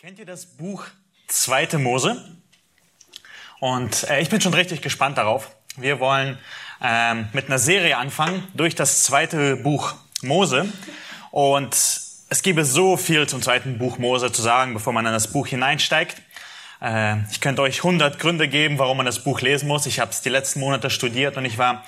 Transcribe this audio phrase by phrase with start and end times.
[0.00, 0.84] Kennt ihr das Buch
[1.26, 2.24] Zweite Mose?
[3.58, 5.50] Und äh, ich bin schon richtig gespannt darauf.
[5.76, 6.38] Wir wollen
[6.80, 10.72] ähm, mit einer Serie anfangen durch das zweite Buch Mose.
[11.32, 15.32] Und es gäbe so viel zum zweiten Buch Mose zu sagen, bevor man in das
[15.32, 16.22] Buch hineinsteigt.
[16.80, 19.84] Äh, ich könnte euch 100 Gründe geben, warum man das Buch lesen muss.
[19.86, 21.84] Ich habe es die letzten Monate studiert und ich war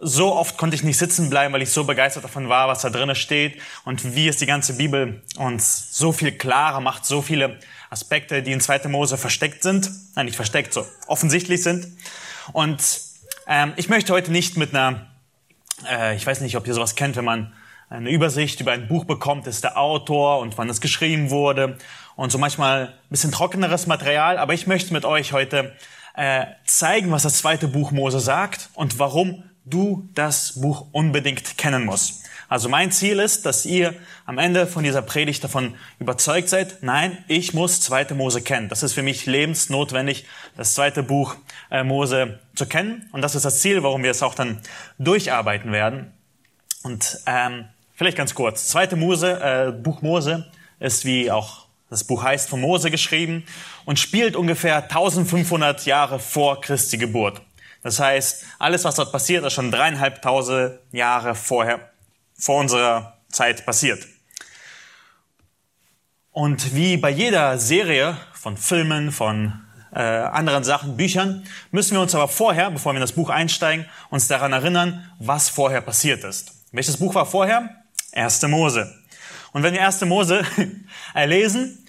[0.00, 2.90] so oft konnte ich nicht sitzen bleiben, weil ich so begeistert davon war, was da
[2.90, 7.58] drinnen steht und wie es die ganze Bibel uns so viel klarer macht, so viele
[7.90, 8.88] Aspekte, die in 2.
[8.88, 11.88] Mose versteckt sind, nein, nicht versteckt, so offensichtlich sind.
[12.52, 12.80] Und
[13.48, 15.06] ähm, ich möchte heute nicht mit einer,
[15.90, 17.52] äh, ich weiß nicht, ob ihr sowas kennt, wenn man
[17.90, 21.78] eine Übersicht über ein Buch bekommt, ist der Autor und wann es geschrieben wurde
[22.14, 25.74] und so manchmal ein bisschen trockeneres Material, aber ich möchte mit euch heute
[26.14, 31.84] äh, zeigen, was das zweite Buch Mose sagt und warum du das Buch unbedingt kennen
[31.84, 32.24] musst.
[32.48, 33.94] Also mein Ziel ist, dass ihr
[34.24, 38.70] am Ende von dieser Predigt davon überzeugt seid, nein, ich muss zweite Mose kennen.
[38.70, 40.24] Das ist für mich lebensnotwendig,
[40.56, 41.36] das zweite Buch
[41.70, 43.06] äh, Mose zu kennen.
[43.12, 44.60] Und das ist das Ziel, warum wir es auch dann
[44.98, 46.12] durcharbeiten werden.
[46.82, 48.68] Und ähm, vielleicht ganz kurz.
[48.68, 53.44] Zweite Mose, äh, Buch Mose ist wie auch das Buch heißt von Mose geschrieben
[53.84, 57.40] und spielt ungefähr 1500 Jahre vor Christi Geburt.
[57.82, 61.90] Das heißt, alles, was dort passiert, ist schon dreieinhalbtausend Jahre vorher,
[62.38, 64.06] vor unserer Zeit passiert.
[66.30, 69.60] Und wie bei jeder Serie von Filmen, von
[69.92, 73.86] äh, anderen Sachen, Büchern, müssen wir uns aber vorher, bevor wir in das Buch einsteigen,
[74.10, 76.52] uns daran erinnern, was vorher passiert ist.
[76.72, 77.70] Welches Buch war vorher?
[78.12, 78.94] Erste Mose.
[79.52, 80.44] Und wenn wir Erste Mose
[81.14, 81.86] lesen,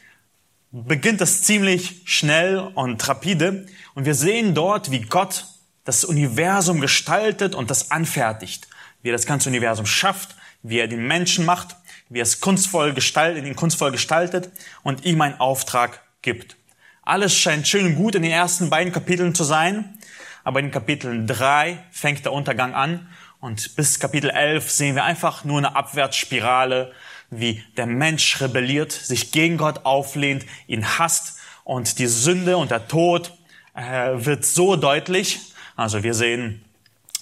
[0.71, 3.67] beginnt es ziemlich schnell und rapide.
[3.95, 5.45] Und wir sehen dort, wie Gott
[5.89, 8.67] das Universum gestaltet und das anfertigt.
[9.01, 11.75] Wie er das ganze Universum schafft, wie er den Menschen macht,
[12.09, 14.51] wie er es kunstvoll gestaltet, ihn kunstvoll gestaltet
[14.83, 16.57] und ihm einen Auftrag gibt.
[17.01, 19.97] Alles scheint schön und gut in den ersten beiden Kapiteln zu sein,
[20.43, 23.09] aber in Kapitel 3 fängt der Untergang an
[23.39, 26.91] und bis Kapitel 11 sehen wir einfach nur eine Abwärtsspirale,
[27.31, 32.87] wie der Mensch rebelliert, sich gegen Gott auflehnt, ihn hasst und die Sünde und der
[32.87, 33.33] Tod
[33.73, 35.48] äh, wird so deutlich,
[35.79, 36.65] also wir sehen,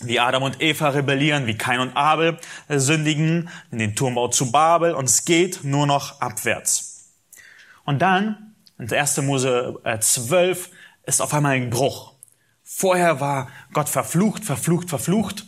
[0.01, 2.37] wie Adam und Eva rebellieren, wie Kain und Abel
[2.69, 7.11] sündigen, in den Turmbau zu Babel und es geht nur noch abwärts.
[7.85, 9.17] Und dann, in 1.
[9.17, 10.69] Mose 12, äh,
[11.05, 12.13] ist auf einmal ein Bruch.
[12.63, 15.45] Vorher war Gott verflucht, verflucht, verflucht.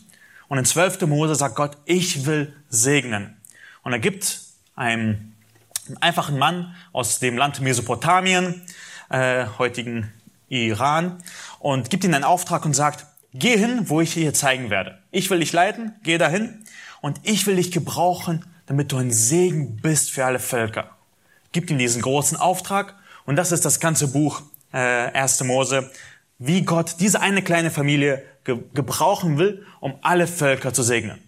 [0.47, 1.01] Und in 12.
[1.07, 3.37] Mose sagt Gott, ich will segnen.
[3.81, 4.39] Und er gibt
[4.75, 5.33] einem
[5.99, 8.61] einfachen Mann aus dem Land Mesopotamien,
[9.09, 10.13] äh, heutigen
[10.49, 11.23] Iran,
[11.59, 14.99] und gibt ihnen einen Auftrag und sagt, geh hin, wo ich dir zeigen werde.
[15.11, 16.63] Ich will dich leiten, geh dahin
[17.01, 20.91] und ich will dich gebrauchen, damit du ein Segen bist für alle Völker.
[21.51, 22.95] Gibt ihm diesen großen Auftrag
[23.25, 25.43] und das ist das ganze Buch äh, 1.
[25.43, 25.91] Mose,
[26.37, 31.19] wie Gott diese eine kleine Familie ge gebrauchen will, um alle Völker zu segnen.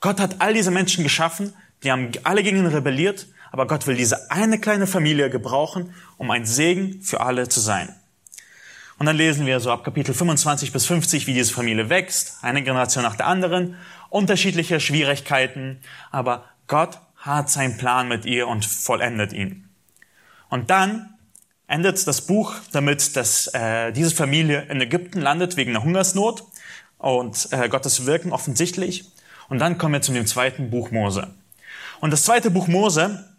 [0.00, 1.52] Gott hat all diese Menschen geschaffen,
[1.82, 6.30] die haben alle gegen ihn rebelliert, aber Gott will diese eine kleine Familie gebrauchen, um
[6.30, 7.94] ein Segen für alle zu sein.
[9.00, 12.62] Und dann lesen wir so ab Kapitel 25 bis 50, wie diese Familie wächst, eine
[12.62, 13.76] Generation nach der anderen,
[14.10, 15.80] unterschiedliche Schwierigkeiten,
[16.10, 19.70] aber Gott hat seinen Plan mit ihr und vollendet ihn.
[20.50, 21.14] Und dann
[21.66, 26.44] endet das Buch damit, dass äh, diese Familie in Ägypten landet wegen einer Hungersnot
[26.98, 29.10] und äh, Gottes Wirken offensichtlich.
[29.48, 31.32] Und dann kommen wir zu dem zweiten Buch Mose.
[32.02, 33.29] Und das zweite Buch Mose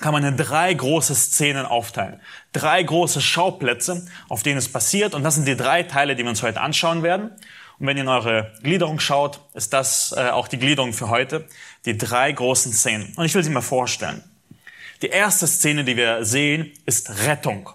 [0.00, 2.20] kann man in drei große Szenen aufteilen.
[2.52, 5.14] Drei große Schauplätze, auf denen es passiert.
[5.14, 7.30] Und das sind die drei Teile, die wir uns heute anschauen werden.
[7.78, 11.46] Und wenn ihr in eure Gliederung schaut, ist das äh, auch die Gliederung für heute.
[11.84, 13.12] Die drei großen Szenen.
[13.16, 14.22] Und ich will sie mal vorstellen.
[15.02, 17.70] Die erste Szene, die wir sehen, ist Rettung.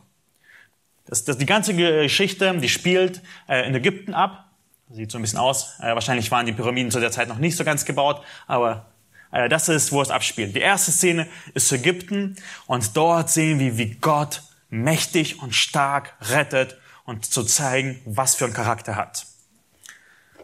[1.07, 4.49] Das, das, die ganze Geschichte, die spielt äh, in Ägypten ab.
[4.89, 5.79] Sieht so ein bisschen aus.
[5.79, 8.87] Äh, wahrscheinlich waren die Pyramiden zu der Zeit noch nicht so ganz gebaut, aber
[9.35, 10.55] äh, das ist, wo es abspielt.
[10.55, 12.37] Die erste Szene ist Ägypten
[12.67, 18.45] und dort sehen wir, wie Gott mächtig und stark rettet und zu zeigen, was für
[18.45, 19.27] einen Charakter hat.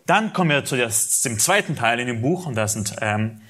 [0.06, 3.42] Dann kommen wir zu dem zweiten Teil in dem Buch und das sind, ähm,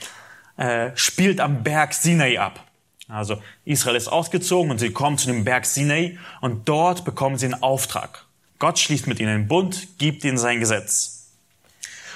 [0.58, 2.68] äh, spielt am Berg Sinai ab.
[3.08, 7.48] Also Israel ist ausgezogen und sie kommen zu dem Berg Sinai und dort bekommen sie
[7.48, 8.26] einen Auftrag.
[8.60, 11.21] Gott schließt mit ihnen einen Bund, gibt ihnen sein Gesetz.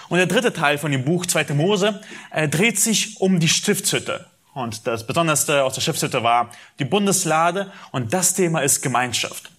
[0.10, 1.54] Und der dritte Teil von dem Buch, 2.
[1.54, 4.26] Mose, äh, dreht sich um die Stiftshütte.
[4.54, 6.50] Und das Besonderste aus der Stiftshütte war
[6.80, 9.52] die Bundeslade und das Thema ist Gemeinschaft.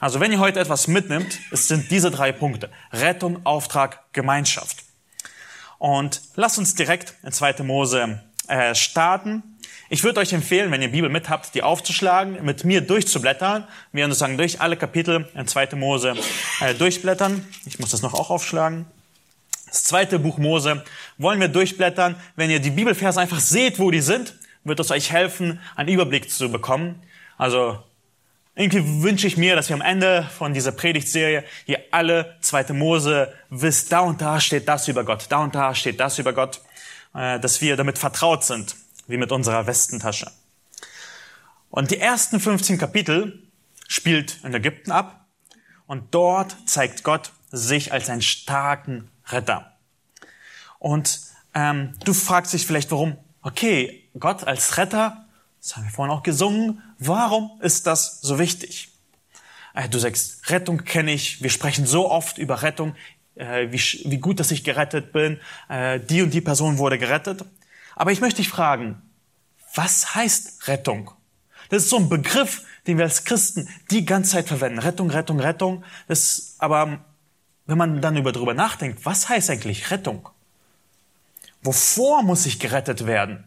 [0.00, 2.68] Also wenn ihr heute etwas mitnimmt, es sind diese drei Punkte.
[2.92, 4.78] Rettung, Auftrag, Gemeinschaft.
[5.78, 7.62] Und lasst uns direkt in 2.
[7.62, 9.42] Mose äh, starten.
[9.88, 13.64] Ich würde euch empfehlen, wenn ihr Bibel mit habt, die aufzuschlagen, mit mir durchzublättern.
[13.92, 15.76] Wir werden sozusagen durch alle Kapitel in 2.
[15.76, 16.14] Mose
[16.60, 17.46] äh, durchblättern.
[17.66, 18.86] Ich muss das noch auch aufschlagen.
[19.74, 20.84] Das zweite Buch Mose
[21.18, 22.14] wollen wir durchblättern.
[22.36, 26.30] Wenn ihr die Bibelverse einfach seht, wo die sind, wird es euch helfen, einen Überblick
[26.30, 27.02] zu bekommen.
[27.38, 27.82] Also
[28.54, 33.34] irgendwie wünsche ich mir, dass wir am Ende von dieser Predigtserie hier alle zweite Mose
[33.50, 36.60] wisst, da und da steht das über Gott, da und da steht das über Gott,
[37.12, 38.76] äh, dass wir damit vertraut sind,
[39.08, 40.30] wie mit unserer Westentasche.
[41.70, 43.42] Und die ersten 15 Kapitel
[43.88, 45.26] spielt in Ägypten ab
[45.88, 49.76] und dort zeigt Gott sich als einen starken Retter.
[50.78, 51.20] Und
[51.54, 55.24] ähm, du fragst dich vielleicht, warum, okay, Gott als Retter,
[55.60, 56.82] das haben wir vorhin auch gesungen.
[56.98, 58.90] Warum ist das so wichtig?
[59.74, 61.42] Äh, du sagst, Rettung kenne ich.
[61.42, 62.94] Wir sprechen so oft über Rettung,
[63.34, 63.80] äh, wie,
[64.10, 65.40] wie gut, dass ich gerettet bin.
[65.68, 67.44] Äh, die und die Person wurde gerettet.
[67.96, 69.00] Aber ich möchte dich fragen,
[69.74, 71.10] was heißt Rettung?
[71.70, 74.78] Das ist so ein Begriff, den wir als Christen die ganze Zeit verwenden.
[74.78, 75.84] Rettung, Rettung, Rettung.
[76.08, 77.04] Das, aber
[77.66, 80.28] wenn man dann über darüber nachdenkt, was heißt eigentlich Rettung?
[81.62, 83.44] Wovor muss ich gerettet werden?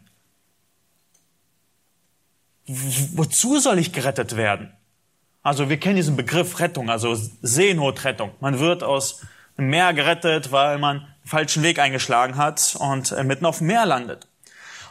[2.68, 4.74] wozu soll ich gerettet werden?
[5.42, 8.32] Also wir kennen diesen Begriff Rettung, also Seenotrettung.
[8.42, 9.22] Man wird aus
[9.58, 13.68] dem Meer gerettet, weil man den falschen Weg eingeschlagen hat und äh, mitten auf dem
[13.68, 14.28] Meer landet.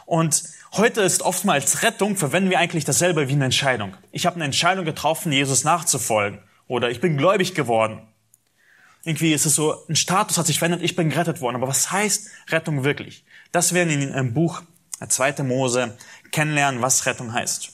[0.05, 0.43] Und
[0.73, 3.95] heute ist oftmals Rettung, verwenden wir eigentlich dasselbe wie eine Entscheidung.
[4.11, 6.39] Ich habe eine Entscheidung getroffen, Jesus nachzufolgen.
[6.67, 8.01] Oder ich bin gläubig geworden.
[9.07, 11.55] Irgendwie ist es so, ein Status hat sich verändert, ich bin gerettet worden.
[11.55, 13.23] Aber was heißt Rettung wirklich?
[13.53, 14.61] Das werden in im Buch
[15.07, 15.43] 2.
[15.43, 15.97] Mose
[16.33, 17.69] kennenlernen, was Rettung heißt.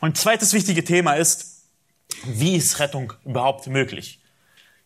[0.00, 1.64] Und zweites wichtige Thema ist,
[2.24, 4.20] wie ist Rettung überhaupt möglich?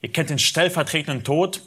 [0.00, 1.60] Ihr kennt den stellvertretenden Tod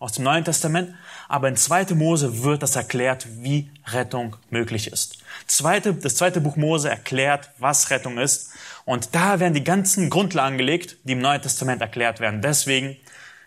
[0.00, 0.92] aus dem Neuen Testament,
[1.28, 1.94] aber in 2.
[1.94, 5.18] Mose wird das erklärt, wie Rettung möglich ist.
[5.46, 8.50] Zweite, das zweite Buch Mose erklärt, was Rettung ist.
[8.84, 12.42] Und da werden die ganzen Grundlagen gelegt, die im Neuen Testament erklärt werden.
[12.42, 12.96] Deswegen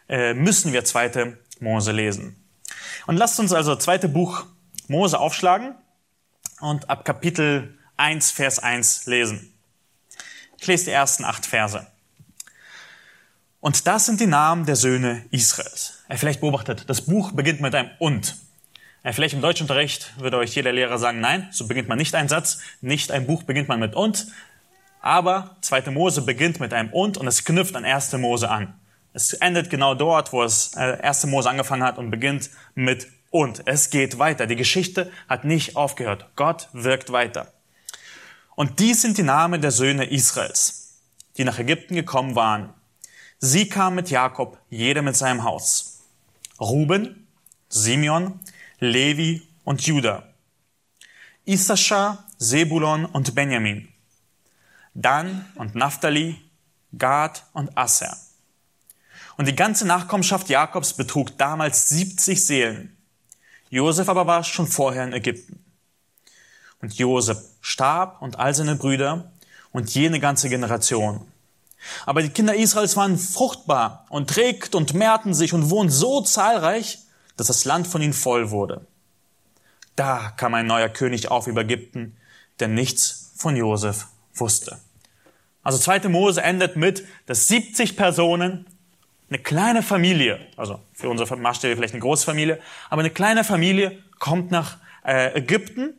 [0.10, 1.38] äh, müssen wir 2.
[1.60, 2.36] Mose lesen.
[3.08, 4.46] Und lasst uns also zweite Buch
[4.88, 5.76] Mose aufschlagen
[6.60, 9.54] und ab Kapitel 1, Vers 1 lesen.
[10.58, 11.86] Ich lese die ersten acht Verse.
[13.60, 16.04] Und das sind die Namen der Söhne Israels.
[16.08, 18.36] Er vielleicht beobachtet, das Buch beginnt mit einem Und.
[19.04, 22.30] Er vielleicht im Deutschunterricht würde euch jeder Lehrer sagen, nein, so beginnt man nicht einen
[22.30, 24.28] Satz, nicht ein Buch beginnt man mit Und.
[25.02, 25.92] Aber 2.
[25.92, 28.14] Mose beginnt mit einem Und und es knüpft an 1.
[28.14, 28.74] Mose an.
[29.14, 31.24] Es endet genau dort, wo es 1.
[31.24, 34.48] Äh, Mose angefangen hat und beginnt mit und es geht weiter.
[34.48, 36.28] Die Geschichte hat nicht aufgehört.
[36.36, 37.52] Gott wirkt weiter.
[38.56, 41.00] Und dies sind die Namen der Söhne Israels,
[41.38, 42.74] die nach Ägypten gekommen waren.
[43.40, 46.02] Sie kamen mit Jakob, jeder mit seinem Haus.
[46.60, 47.28] Ruben,
[47.70, 48.40] Simeon,
[48.80, 50.24] Levi und Judah.
[51.46, 53.90] Issachar, Sebulon und Benjamin.
[54.94, 56.40] Dan und Naphtali,
[56.98, 58.16] Gad und Asser.
[59.38, 62.98] Und die ganze Nachkommenschaft Jakobs betrug damals 70 Seelen.
[63.70, 65.64] Josef aber war schon vorher in Ägypten.
[66.82, 69.32] Und Josef starb und all seine Brüder
[69.72, 71.26] und jene ganze Generation.
[72.06, 77.00] Aber die Kinder Israels waren fruchtbar und trägt und mehrten sich und wurden so zahlreich,
[77.36, 78.86] dass das Land von ihnen voll wurde.
[79.96, 82.18] Da kam ein neuer König auf über Ägypten,
[82.60, 84.80] der nichts von Josef wusste.
[85.64, 88.66] Also zweite Mose endet mit, dass 70 Personen
[89.34, 92.60] eine kleine Familie, also für unsere Maßstäbe vielleicht eine Großfamilie,
[92.92, 95.96] aber eine kleine Familie kommt nach äh, Ägypten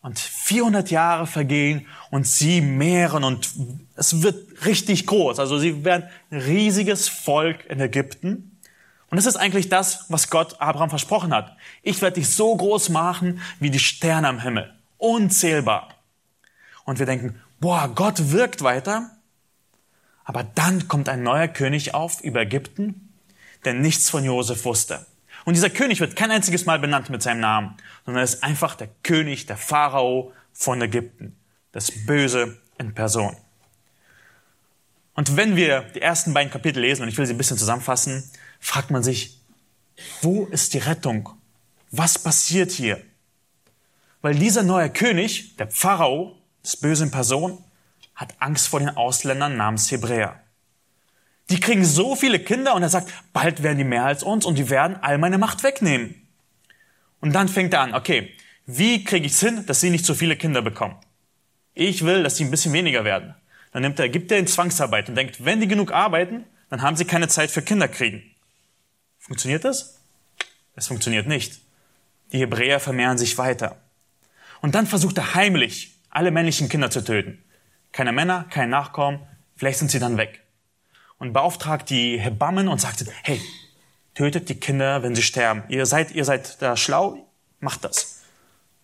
[0.00, 3.50] und 400 Jahre vergehen und sie mehren und
[3.96, 5.38] es wird richtig groß.
[5.38, 8.58] Also sie werden ein riesiges Volk in Ägypten.
[9.10, 11.54] Und das ist eigentlich das, was Gott Abraham versprochen hat.
[11.82, 14.72] Ich werde dich so groß machen wie die Sterne am Himmel.
[14.96, 15.88] Unzählbar.
[16.84, 19.10] Und wir denken, boah, Gott wirkt weiter.
[20.24, 23.12] Aber dann kommt ein neuer König auf über Ägypten,
[23.64, 25.06] der nichts von Josef wusste.
[25.44, 28.74] Und dieser König wird kein einziges Mal benannt mit seinem Namen, sondern er ist einfach
[28.74, 31.36] der König, der Pharao von Ägypten.
[31.72, 33.36] Das Böse in Person.
[35.14, 38.30] Und wenn wir die ersten beiden Kapitel lesen, und ich will sie ein bisschen zusammenfassen,
[38.58, 39.40] fragt man sich,
[40.22, 41.30] wo ist die Rettung?
[41.90, 43.02] Was passiert hier?
[44.22, 47.62] Weil dieser neue König, der Pharao, das Böse in Person,
[48.20, 50.38] hat Angst vor den Ausländern namens Hebräer.
[51.48, 54.58] Die kriegen so viele Kinder und er sagt, bald werden die mehr als uns und
[54.58, 56.28] die werden all meine Macht wegnehmen.
[57.20, 58.30] Und dann fängt er an, okay,
[58.66, 60.96] wie kriege ich es hin, dass sie nicht so viele Kinder bekommen?
[61.72, 63.34] Ich will, dass sie ein bisschen weniger werden.
[63.72, 66.96] Dann nimmt er, gibt er in Zwangsarbeit und denkt, wenn die genug arbeiten, dann haben
[66.96, 68.22] sie keine Zeit für Kinder kriegen.
[69.18, 69.98] Funktioniert das?
[70.76, 71.58] Es funktioniert nicht.
[72.32, 73.76] Die Hebräer vermehren sich weiter.
[74.60, 77.42] Und dann versucht er heimlich, alle männlichen Kinder zu töten.
[77.92, 79.20] Keine Männer, kein Nachkommen,
[79.56, 80.42] vielleicht sind sie dann weg.
[81.18, 83.40] Und beauftragt die Hebammen und sagt, hey,
[84.14, 85.64] tötet die Kinder, wenn sie sterben.
[85.68, 87.26] Ihr seid, ihr seid da schlau,
[87.58, 88.22] macht das.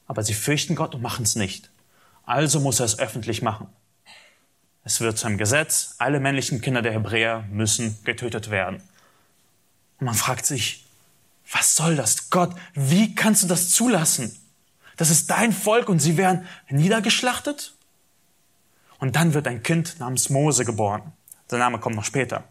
[0.06, 1.70] Aber sie fürchten Gott und machen es nicht.
[2.24, 3.68] Also muss er es öffentlich machen.
[4.84, 8.82] Es wird zu einem Gesetz, alle männlichen Kinder der Hebräer müssen getötet werden.
[9.98, 10.86] Und man fragt sich,
[11.50, 12.30] was soll das?
[12.30, 14.36] Gott, wie kannst du das zulassen?
[14.96, 17.74] Das ist dein Volk und sie werden niedergeschlachtet?
[18.98, 21.12] Und dann wird ein Kind namens Mose geboren.
[21.50, 22.44] Der Name kommt noch später.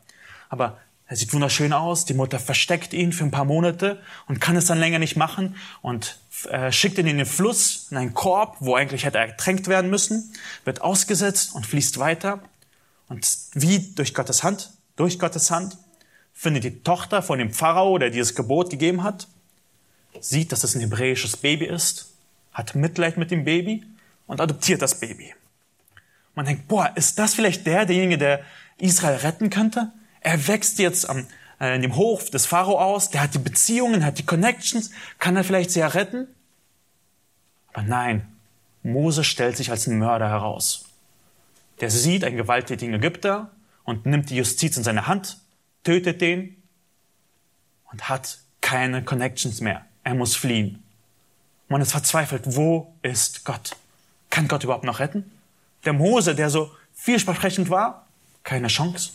[0.50, 2.06] Aber er sieht wunderschön aus.
[2.06, 5.56] Die Mutter versteckt ihn für ein paar Monate und kann es dann länger nicht machen
[5.82, 9.68] und äh, schickt ihn in den Fluss, in einen Korb, wo eigentlich hätte er ertränkt
[9.68, 10.34] werden müssen,
[10.64, 12.42] wird ausgesetzt und fließt weiter.
[13.08, 15.78] Und wie durch Gottes Hand, durch Gottes Hand,
[16.34, 19.28] findet die Tochter von dem Pharao, der dieses Gebot gegeben hat,
[20.20, 22.14] sieht, dass es ein hebräisches Baby ist,
[22.52, 23.86] hat Mitleid mit dem Baby
[24.28, 25.34] und adoptiert das Baby.
[26.36, 28.42] Man denkt, boah, ist das vielleicht der, derjenige, der
[28.78, 29.92] Israel retten könnte?
[30.20, 31.28] Er wächst jetzt am,
[31.60, 35.36] äh, in dem Hof des Pharao aus, der hat die Beziehungen, hat die Connections, kann
[35.36, 36.28] er vielleicht sie ja retten?
[37.74, 38.28] Aber nein,
[38.84, 40.86] Mose stellt sich als ein Mörder heraus.
[41.82, 43.52] Der sieht einen gewalttätigen Ägypter
[43.84, 45.38] und nimmt die Justiz in seine Hand,
[45.84, 46.62] tötet den
[47.92, 49.86] und hat keine Connections mehr.
[50.04, 50.84] Er muss fliehen.
[51.68, 52.44] Man ist verzweifelt.
[52.46, 53.76] Wo ist Gott?
[54.30, 55.32] Kann Gott überhaupt noch retten?
[55.86, 58.08] Der Mose, der so vielversprechend war,
[58.44, 59.12] keine Chance.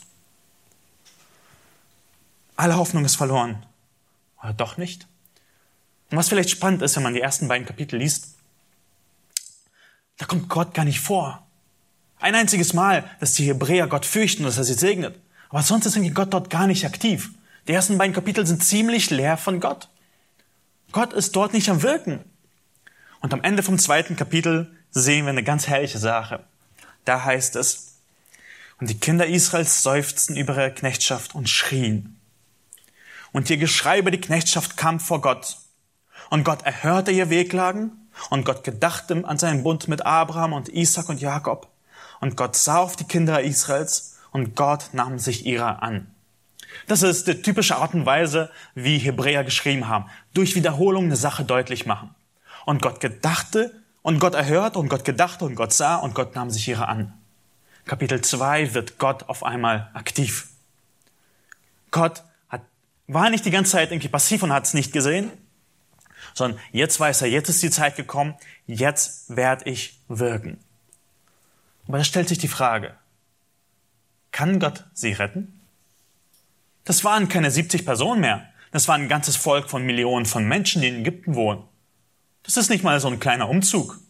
[2.56, 3.64] Alle Hoffnung ist verloren.
[4.42, 5.06] Oder doch nicht?
[6.10, 8.34] Und was vielleicht spannend ist, wenn man die ersten beiden Kapitel liest,
[10.18, 11.46] da kommt Gott gar nicht vor.
[12.18, 15.18] Ein einziges Mal, dass die Hebräer Gott fürchten, dass er sie segnet.
[15.48, 17.30] Aber sonst ist irgendwie Gott dort gar nicht aktiv.
[17.66, 19.88] Die ersten beiden Kapitel sind ziemlich leer von Gott.
[20.92, 22.20] Gott ist dort nicht am Wirken.
[23.20, 26.44] Und am Ende vom zweiten Kapitel sehen wir eine ganz herrliche Sache.
[27.10, 27.96] Da heißt es,
[28.78, 32.20] und die Kinder Israels seufzten über ihre Knechtschaft und schrien.
[33.32, 35.56] Und ihr Geschrei über die Knechtschaft kam vor Gott.
[36.28, 37.90] Und Gott erhörte ihr Wehklagen,
[38.28, 41.68] und Gott gedachte an seinen Bund mit Abraham und Isaac und Jakob.
[42.20, 46.14] Und Gott sah auf die Kinder Israels, und Gott nahm sich ihrer an.
[46.86, 50.08] Das ist die typische Art und Weise, wie Hebräer geschrieben haben.
[50.32, 52.14] Durch Wiederholung eine Sache deutlich machen.
[52.66, 56.50] Und Gott gedachte und Gott erhört und Gott gedachte und Gott sah und Gott nahm
[56.50, 57.12] sich ihrer an.
[57.84, 60.48] Kapitel 2 wird Gott auf einmal aktiv.
[61.90, 62.62] Gott hat,
[63.06, 65.30] war nicht die ganze Zeit irgendwie passiv und hat es nicht gesehen,
[66.34, 68.34] sondern jetzt weiß er, jetzt ist die Zeit gekommen,
[68.66, 70.58] jetzt werde ich wirken.
[71.88, 72.94] Aber da stellt sich die Frage,
[74.30, 75.60] kann Gott sie retten?
[76.84, 78.48] Das waren keine 70 Personen mehr.
[78.70, 81.64] Das war ein ganzes Volk von Millionen von Menschen, die in Ägypten wohnen.
[82.50, 84.00] Das ist nicht mal so ein kleiner Umzug.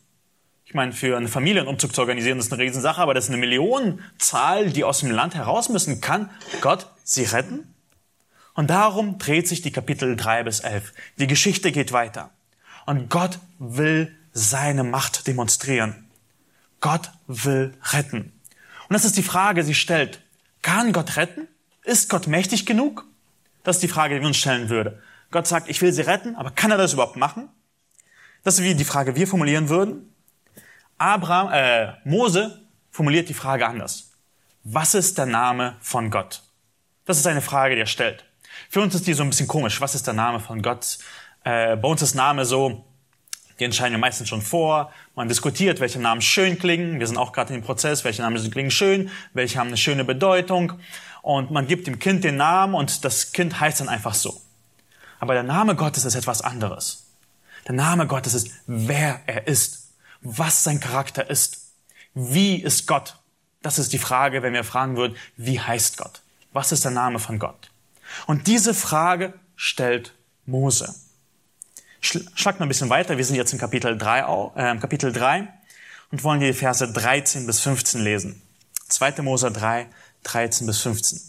[0.64, 3.30] Ich meine, für eine Familie einen Umzug zu organisieren, ist eine Riesensache, aber das ist
[3.30, 6.00] eine Millionenzahl, die aus dem Land heraus müssen.
[6.00, 6.30] Kann
[6.62, 7.74] Gott sie retten?
[8.54, 10.94] Und darum dreht sich die Kapitel 3 bis 11.
[11.18, 12.30] Die Geschichte geht weiter.
[12.86, 16.08] Und Gott will seine Macht demonstrieren.
[16.80, 18.32] Gott will retten.
[18.88, 20.22] Und das ist die Frage, sie stellt.
[20.62, 21.46] Kann Gott retten?
[21.84, 23.04] Ist Gott mächtig genug?
[23.64, 24.98] Das ist die Frage, die wir uns stellen würden.
[25.30, 27.50] Gott sagt, ich will sie retten, aber kann er das überhaupt machen?
[28.42, 30.14] Das ist wie die Frage wir formulieren würden.
[30.98, 34.10] Abraham, äh, Mose formuliert die Frage anders.
[34.64, 36.42] Was ist der Name von Gott?
[37.06, 38.24] Das ist eine Frage, die er stellt.
[38.68, 39.80] Für uns ist die so ein bisschen komisch.
[39.80, 40.98] Was ist der Name von Gott?
[41.44, 42.84] Äh, bei uns ist Name so,
[43.58, 44.90] die entscheiden wir meistens schon vor.
[45.14, 46.98] Man diskutiert, welche Namen schön klingen.
[46.98, 50.04] Wir sind auch gerade in dem Prozess, welche Namen klingen schön, welche haben eine schöne
[50.04, 50.74] Bedeutung.
[51.22, 54.40] Und man gibt dem Kind den Namen und das Kind heißt dann einfach so.
[55.18, 57.09] Aber der Name Gottes ist etwas anderes.
[57.66, 59.90] Der Name Gottes ist, wer er ist,
[60.22, 61.58] was sein Charakter ist.
[62.14, 63.16] Wie ist Gott?
[63.62, 66.22] Das ist die Frage, wenn wir fragen würden, wie heißt Gott?
[66.52, 67.70] Was ist der Name von Gott?
[68.26, 70.14] Und diese Frage stellt
[70.46, 70.94] Mose.
[72.00, 73.18] Schlag mal ein bisschen weiter.
[73.18, 74.20] Wir sind jetzt im Kapitel 3,
[74.56, 75.48] äh, Kapitel 3
[76.10, 78.42] und wollen die Verse 13 bis 15 lesen.
[78.88, 79.22] 2.
[79.22, 79.86] Mose 3,
[80.24, 81.20] 13 bis 15.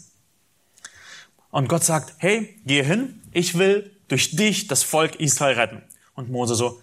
[1.50, 5.82] Und Gott sagt, hey, geh hin, ich will durch dich das Volk Israel retten.
[6.14, 6.82] Und Mose so,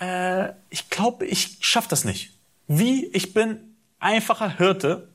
[0.00, 2.32] äh, ich glaube, ich schaff das nicht.
[2.66, 3.06] Wie?
[3.06, 5.08] Ich bin einfacher Hirte,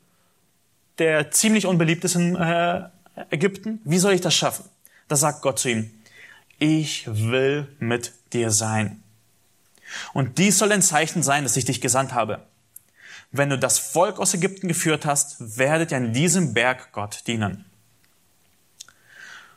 [0.97, 2.89] der ziemlich unbeliebt ist in äh,
[3.29, 3.81] Ägypten.
[3.83, 4.65] Wie soll ich das schaffen?
[5.07, 5.91] Da sagt Gott zu ihm,
[6.59, 9.03] ich will mit dir sein.
[10.13, 12.45] Und dies soll ein Zeichen sein, dass ich dich gesandt habe.
[13.31, 17.65] Wenn du das Volk aus Ägypten geführt hast, werdet ihr an diesem Berg Gott dienen.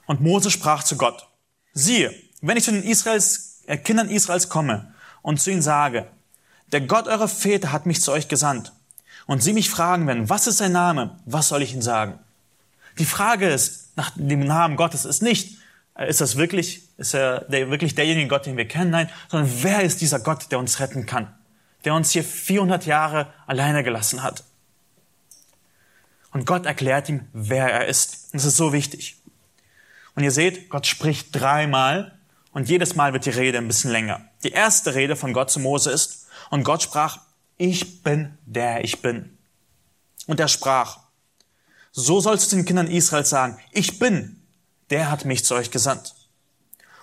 [0.06, 1.28] Und Mose sprach zu Gott,
[1.72, 6.06] siehe, wenn ich zu den Israels, äh, Kindern Israels komme und zu ihnen sage,
[6.72, 8.72] der Gott eurer Väter hat mich zu euch gesandt.
[9.26, 11.18] Und sie mich fragen werden, was ist sein Name?
[11.24, 12.18] Was soll ich ihnen sagen?
[12.98, 15.58] Die Frage ist, nach dem Namen Gottes ist nicht,
[15.96, 18.90] ist das wirklich, ist er der, wirklich derjenige Gott, den wir kennen?
[18.90, 21.32] Nein, sondern wer ist dieser Gott, der uns retten kann?
[21.84, 24.42] Der uns hier 400 Jahre alleine gelassen hat.
[26.32, 28.34] Und Gott erklärt ihm, wer er ist.
[28.34, 29.16] das ist so wichtig.
[30.14, 32.19] Und ihr seht, Gott spricht dreimal
[32.52, 34.20] und jedes Mal wird die Rede ein bisschen länger.
[34.42, 37.18] Die erste Rede von Gott zu Mose ist, und Gott sprach,
[37.56, 39.38] ich bin der ich bin.
[40.26, 40.98] Und er sprach,
[41.92, 44.42] so sollst du den Kindern Israels sagen, ich bin,
[44.90, 46.14] der hat mich zu euch gesandt.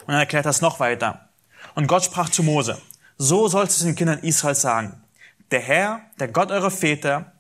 [0.05, 1.29] Und er erklärt das noch weiter.
[1.75, 2.81] Und Gott sprach zu Mose,
[3.17, 5.03] so sollst du den Kindern Israels sagen,
[5.51, 7.33] der Herr, der Gott eurer Väter,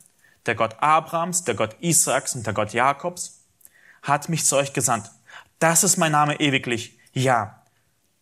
[0.45, 3.41] der Gott Abrahams, der Gott Isaaks und der Gott Jakobs,
[4.01, 5.11] hat mich zu euch gesandt.
[5.59, 6.97] Das ist mein Name ewiglich.
[7.13, 7.63] Ja,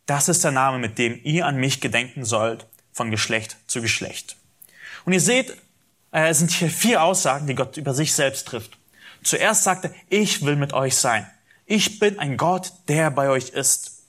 [0.05, 4.37] das ist der Name, mit dem ihr an mich gedenken sollt, von Geschlecht zu Geschlecht.
[5.05, 5.51] Und ihr seht,
[6.11, 8.77] äh, es sind hier vier Aussagen, die Gott über sich selbst trifft.
[9.23, 11.29] Zuerst sagt er, ich will mit euch sein.
[11.65, 14.03] Ich bin ein Gott, der bei euch ist.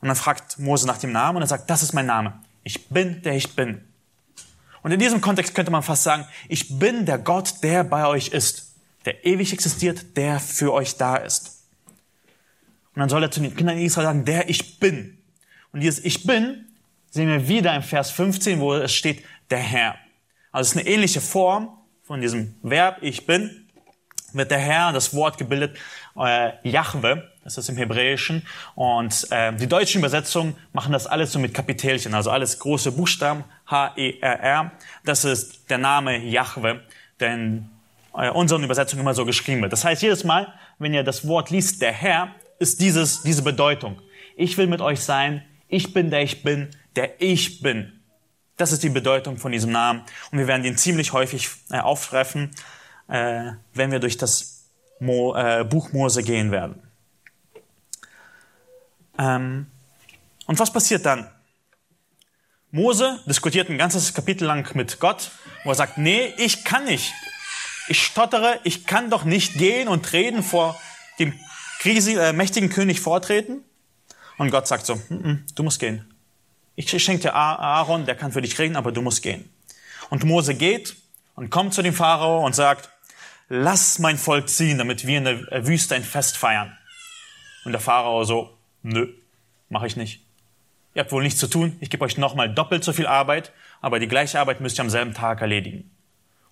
[0.00, 2.40] Und dann fragt Mose nach dem Namen und er sagt, das ist mein Name.
[2.64, 3.84] Ich bin, der ich bin.
[4.82, 8.28] Und in diesem Kontext könnte man fast sagen, ich bin der Gott, der bei euch
[8.28, 8.72] ist,
[9.04, 11.61] der ewig existiert, der für euch da ist.
[12.94, 15.18] Und dann soll er zu den Kindern Israel sagen, der ich bin.
[15.72, 16.66] Und dieses Ich bin
[17.10, 19.96] sehen wir wieder im Vers 15, wo es steht, der Herr.
[20.50, 23.68] Also es ist eine ähnliche Form von diesem Verb Ich bin,
[24.32, 25.76] wird der Herr, das Wort gebildet,
[26.16, 28.46] äh, Jahwe, das ist im Hebräischen.
[28.74, 33.44] Und äh, die deutschen Übersetzungen machen das alles so mit Kapitelchen, also alles große Buchstaben,
[33.70, 34.72] H-E-R-R.
[35.04, 36.82] Das ist der Name Jahwe,
[37.20, 37.70] der in
[38.14, 39.72] äh, unseren Übersetzungen immer so geschrieben wird.
[39.72, 44.00] Das heißt, jedes Mal, wenn ihr das Wort liest, der Herr, ist dieses, diese Bedeutung.
[44.36, 48.00] Ich will mit euch sein, ich bin der ich bin, der ich bin.
[48.56, 50.02] Das ist die Bedeutung von diesem Namen.
[50.30, 52.52] Und wir werden ihn ziemlich häufig äh, auftreffen,
[53.08, 54.68] äh, wenn wir durch das
[55.00, 56.80] Mo, äh, Buch Mose gehen werden.
[59.18, 59.66] Ähm,
[60.46, 61.28] und was passiert dann?
[62.70, 65.32] Mose diskutiert ein ganzes Kapitel lang mit Gott,
[65.64, 67.12] wo er sagt, nee, ich kann nicht.
[67.88, 70.80] Ich stottere, ich kann doch nicht gehen und reden vor
[71.18, 71.34] dem
[71.82, 73.64] Krisi, äh, mächtigen König vortreten.
[74.38, 76.14] Und Gott sagt so, N mm, -n, mm, du musst gehen.
[76.76, 79.50] Ich schenke dir Aaron, der kann für dich reden, aber du musst gehen.
[80.08, 80.94] Und Mose geht
[81.34, 82.88] und kommt zu dem Pharao und sagt,
[83.48, 86.78] lass mein Volk ziehen, damit wir in der Wüste ein Fest feiern.
[87.64, 89.08] Und der Pharao so, nö,
[89.68, 90.24] mache ich nicht.
[90.94, 93.98] Ihr habt wohl nichts zu tun, ich gebe euch nochmal doppelt so viel Arbeit, aber
[93.98, 95.90] die gleiche Arbeit müsst ihr am selben Tag erledigen.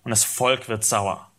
[0.03, 1.30] Und das Volk wird sauer.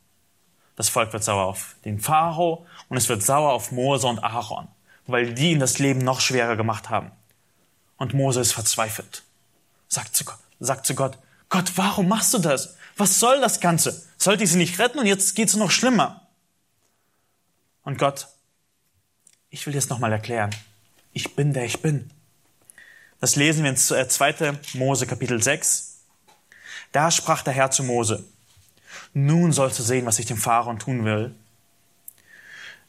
[0.77, 4.69] Das Volk wird sauer auf den Pharao und es wird sauer auf Mose und Aaron,
[5.07, 7.11] weil die ihm das Leben noch schwerer gemacht haben.
[7.97, 9.23] Und Mose ist verzweifelt.
[9.89, 11.19] Sagt zu, Gott, sagt zu Gott,
[11.51, 12.77] Gott, warum machst du das?
[12.97, 14.07] Was soll das Ganze?
[14.17, 16.27] Sollte ich sie nicht retten und jetzt geht es noch schlimmer?
[17.85, 18.29] Und Gott,
[19.51, 20.55] ich will dir es nochmal erklären.
[21.13, 22.11] Ich bin der ich bin.
[23.21, 24.31] Das lesen wir in 2.
[24.31, 26.01] Äh, Mose Kapitel 6.
[26.91, 28.25] Da sprach der Herr zu Mose,
[29.15, 31.35] nun sollst du sehen, was ich dem Pharaon tun will.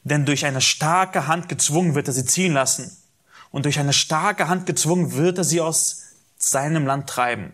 [0.04, 2.96] Denn durch eine starke Hand gezwungen wird er sie ziehen lassen
[3.50, 6.02] und durch eine starke Hand gezwungen wird er sie aus
[6.36, 7.52] seinem Land treiben.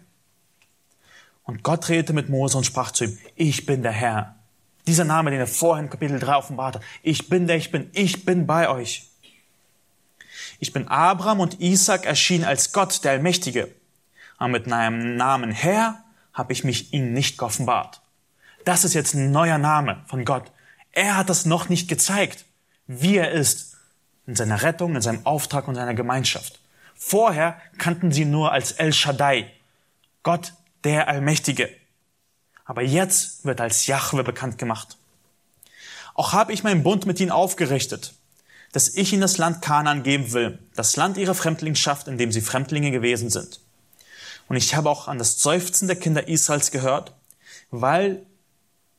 [1.45, 4.37] Und Gott redete mit Mose und sprach zu ihm, ich bin der Herr.
[4.87, 6.83] Dieser Name, den er vorhin in Kapitel 3 offenbart hat.
[7.03, 7.91] Ich bin der ich bin.
[7.93, 9.09] Ich bin bei euch.
[10.59, 13.75] Ich bin Abraham und Isaac erschien als Gott, der Allmächtige.
[14.39, 16.03] Aber mit meinem Namen Herr
[16.33, 18.01] habe ich mich ihnen nicht geoffenbart.
[18.65, 20.51] Das ist jetzt ein neuer Name von Gott.
[20.93, 22.45] Er hat das noch nicht gezeigt,
[22.87, 23.77] wie er ist
[24.27, 26.61] in seiner Rettung, in seinem Auftrag und seiner Gemeinschaft.
[26.95, 29.51] Vorher kannten sie nur als El Shaddai,
[30.23, 30.53] Gott
[30.85, 31.71] der Allmächtige.
[32.65, 34.99] Aber jetzt wird als Jahwe bekannt gemacht.
[36.15, 38.15] Auch habe ich meinen Bund mit ihnen aufgerichtet,
[38.73, 42.41] dass ich ihnen das Land Kanaan geben will, das Land ihrer Fremdlingschaft, in dem sie
[42.41, 43.61] Fremdlinge gewesen sind.
[44.49, 47.15] Und ich habe auch an das Seufzen der Kinder Israels gehört,
[47.71, 48.27] weil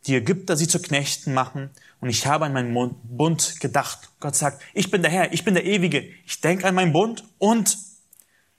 [0.07, 4.09] die Ägypter sie zu Knechten machen und ich habe an meinen Bund gedacht.
[4.19, 6.09] Gott sagt, ich bin der Herr, ich bin der Ewige.
[6.25, 7.77] Ich denke an meinen Bund und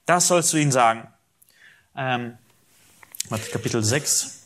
[0.05, 1.07] das sollst du ihnen sagen.
[1.95, 2.37] Ähm,
[3.29, 4.39] Kapitel 6,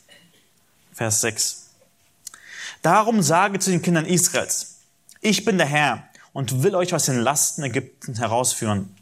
[0.94, 1.70] Vers 6.
[2.82, 4.80] Darum sage zu den Kindern Israels,
[5.22, 8.96] ich bin der Herr und will euch aus den Lasten Ägypten herausführen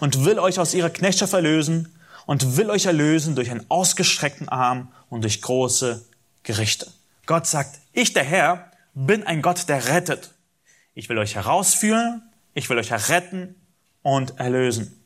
[0.00, 1.92] und will euch aus ihrer Knechtschaft erlösen
[2.26, 6.04] und will euch erlösen durch einen ausgestreckten Arm und durch große
[6.42, 6.90] Gerichte.
[7.30, 10.34] Gott sagt, ich der Herr bin ein Gott, der rettet.
[10.94, 13.54] Ich will euch herausführen, ich will euch erretten
[14.02, 15.00] und erlösen.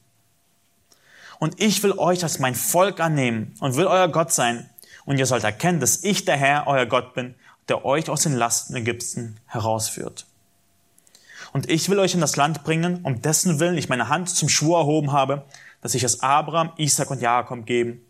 [1.38, 4.70] Und ich will euch als mein Volk annehmen und will euer Gott sein.
[5.04, 7.34] Und ihr sollt erkennen, dass ich der Herr, euer Gott bin,
[7.68, 10.24] der euch aus den Lasten Ägypten herausführt.
[11.52, 14.48] Und ich will euch in das Land bringen, um dessen Willen ich meine Hand zum
[14.48, 15.44] Schwur erhoben habe,
[15.82, 18.02] dass ich es Abraham, Isaac und Jakob geben.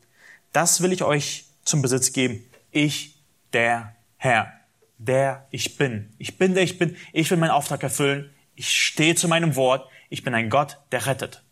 [0.53, 2.48] Das will ich euch zum Besitz geben.
[2.70, 3.18] Ich,
[3.53, 3.94] der
[4.25, 4.55] Herr,
[4.97, 6.15] der ich bin.
[6.17, 6.97] Ich bin, der ich bin.
[7.13, 8.31] Ich will meinen Auftrag erfüllen.
[8.55, 9.87] Ich stehe zu meinem Wort.
[10.09, 11.45] Ich bin ein Gott, der rettet.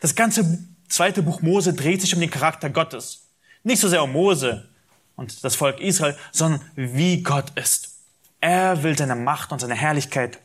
[0.00, 3.28] Das ganze zweite Buch Mose dreht sich um den Charakter Gottes.
[3.62, 4.68] Nicht so sehr um Mose
[5.14, 8.00] und das Volk Israel, sondern wie Gott ist.
[8.40, 10.40] Er will seine Macht und seine Herrlichkeit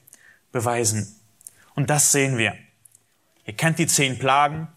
[0.51, 1.19] beweisen.
[1.73, 2.54] Und das sehen wir.
[3.43, 4.67] Ihr kennt die zehn Plagen,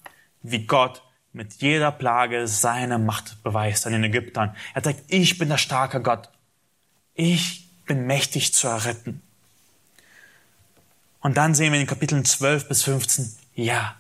[0.41, 1.03] wie Gott
[1.35, 4.57] mit jeder Plage seine Macht beweist an den Ägyptern.
[4.73, 6.31] Er sagt, ich bin der starke Gott.
[7.21, 9.21] Ich bin mächtig zu erretten.
[11.21, 13.97] Und dann sehen wir in den Kapiteln 12 bis 15, ja,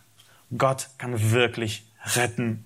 [0.56, 2.64] Gott kann wirklich retten.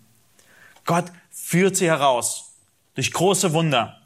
[0.85, 2.53] Gott führt sie heraus
[2.95, 4.03] durch große Wunder,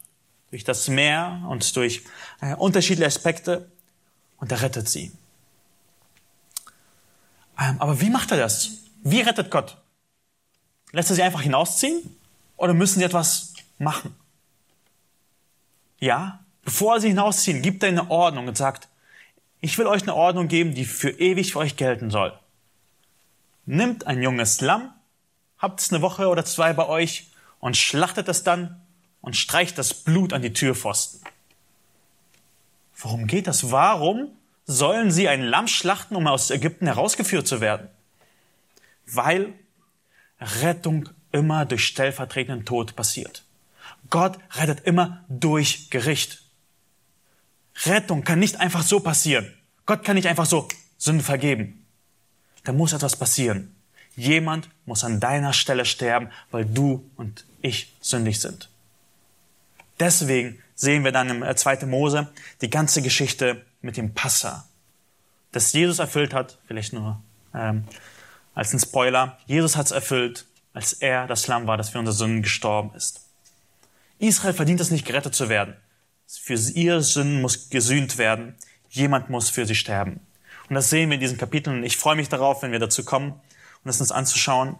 [0.50, 2.04] durch das Meer und durch
[2.40, 3.68] äh, unterschiedliche Aspekte
[4.36, 5.10] und er rettet sie.
[7.58, 8.70] Ähm, aber wie macht er das?
[9.02, 9.78] Wie rettet Gott?
[10.92, 12.16] Lässt er sie einfach hinausziehen
[12.56, 14.14] oder müssen sie etwas machen?
[15.98, 18.88] Ja, bevor sie hinausziehen, gibt er eine Ordnung und sagt,
[19.60, 22.38] ich will euch eine Ordnung geben, die für ewig für euch gelten soll.
[23.64, 24.92] Nimmt ein junges Lamm,
[25.58, 28.80] habt es eine Woche oder zwei bei euch und schlachtet es dann
[29.22, 31.20] und streicht das Blut an die Türpfosten.
[32.94, 33.70] Worum geht das?
[33.70, 34.28] Warum
[34.66, 37.88] sollen sie ein Lamm schlachten, um aus Ägypten herausgeführt zu werden?
[39.06, 39.54] Weil
[40.40, 43.45] Rettung immer durch stellvertretenden Tod passiert.
[44.10, 46.42] Gott rettet immer durch Gericht.
[47.84, 49.52] Rettung kann nicht einfach so passieren.
[49.84, 51.86] Gott kann nicht einfach so Sünden vergeben.
[52.64, 53.74] Da muss etwas passieren.
[54.16, 58.70] Jemand muss an deiner Stelle sterben, weil du und ich sündig sind.
[60.00, 61.74] Deswegen sehen wir dann im 2.
[61.74, 62.28] Äh, Mose
[62.60, 64.66] die ganze Geschichte mit dem Passa,
[65.52, 67.22] das Jesus erfüllt hat, vielleicht nur
[67.54, 67.84] ähm,
[68.54, 69.38] als ein Spoiler.
[69.46, 73.25] Jesus hat es erfüllt, als er das Lamm war, das für unsere Sünden gestorben ist.
[74.18, 75.76] Israel verdient es nicht, gerettet zu werden.
[76.26, 78.56] Für ihre Sünden muss gesühnt werden.
[78.88, 80.20] Jemand muss für sie sterben.
[80.68, 81.84] Und das sehen wir in diesen Kapiteln.
[81.84, 83.40] Ich freue mich darauf, wenn wir dazu kommen
[83.84, 84.76] und es uns anzuschauen.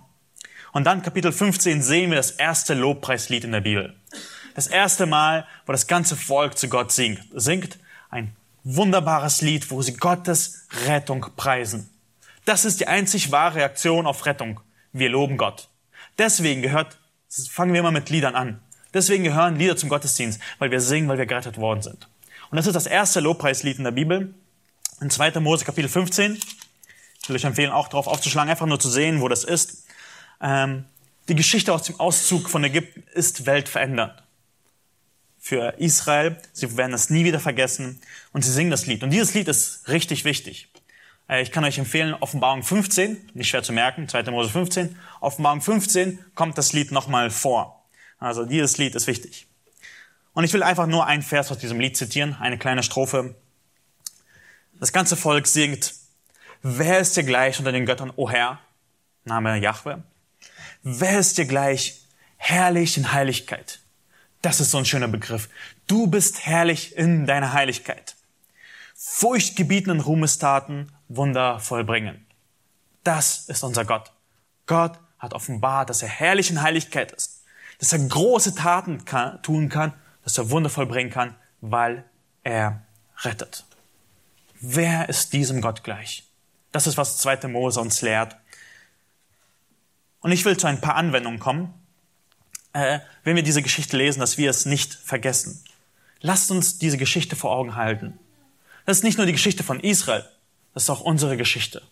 [0.72, 3.94] Und dann Kapitel 15 sehen wir das erste Lobpreislied in der Bibel.
[4.55, 7.20] Das erste Mal, wo das ganze Volk zu Gott singt.
[7.33, 7.79] Singt
[8.11, 11.88] ein wunderbares Lied, wo sie Gottes Rettung preisen.
[12.44, 14.61] Das ist die einzig wahre Reaktion auf Rettung.
[14.92, 15.68] Wir loben Gott.
[16.18, 16.99] Deswegen gehört,
[17.51, 18.61] fangen wir mal mit Liedern an.
[18.96, 22.09] Deswegen gehören Lieder zum Gottesdienst, weil wir singen, weil wir gerettet worden sind.
[22.50, 24.32] Und das ist das erste Lobpreislied in der Bibel.
[25.02, 25.38] In 2.
[25.40, 26.40] Mose Kapitel 15.
[27.20, 29.85] Ich will euch empfehlen, auch darauf aufzuschlagen, einfach nur zu sehen, wo das ist.
[30.40, 30.87] Ähm,
[31.28, 34.14] die Geschichte aus dem Auszug von Ägypten ist weltverändernd.
[35.38, 38.00] Für Israel, sie werden es nie wieder vergessen
[38.32, 39.02] und sie singen das Lied.
[39.02, 40.68] Und dieses Lied ist richtig wichtig.
[41.28, 44.22] Äh, ich kann euch empfehlen, Offenbarung 15, nicht schwer zu merken, 2.
[44.30, 44.96] Mose 15.
[45.20, 47.75] Offenbarung 15 kommt das Lied nochmal vor.
[48.18, 49.46] Also dieses Lied ist wichtig.
[50.33, 53.35] Und ich will einfach nur einen Vers aus diesem Lied zitieren, eine kleine Strophe.
[54.74, 55.94] Das ganze Volk singt,
[56.62, 58.59] wer ist dir gleich unter den Göttern, o Herr?
[59.24, 60.02] Name Jahwe.
[60.83, 62.02] Wer ist dir gleich
[62.37, 63.81] herrlich in Heiligkeit?
[64.42, 65.48] Das ist so ein schöner Begriff.
[65.87, 68.14] Du bist herrlich in deiner Heiligkeit.
[68.94, 72.26] Furchtgebietenden Ruhmestaten Wunder vollbringen.
[73.05, 74.12] Das ist unser Gott.
[74.66, 77.36] Gott hat offenbart, dass er herrlich in Heiligkeit ist,
[77.78, 79.92] dass er große Taten kann, tun kann,
[80.24, 82.04] dass er Wunder vollbringen kann, weil
[82.42, 82.82] er
[83.22, 83.64] rettet.
[84.60, 86.24] Wer ist diesem Gott gleich?
[86.72, 87.48] Das ist, was 2.
[87.48, 88.36] Mose uns lehrt.
[90.20, 91.72] Und ich will zu ein paar Anwendungen kommen,
[92.72, 95.62] äh, wenn wir diese Geschichte lesen, dass wir es nicht vergessen.
[96.20, 98.18] Lasst uns diese Geschichte vor Augen halten.
[98.84, 100.24] Das ist nicht nur die Geschichte von Israel,
[100.74, 101.82] das ist auch unsere Geschichte.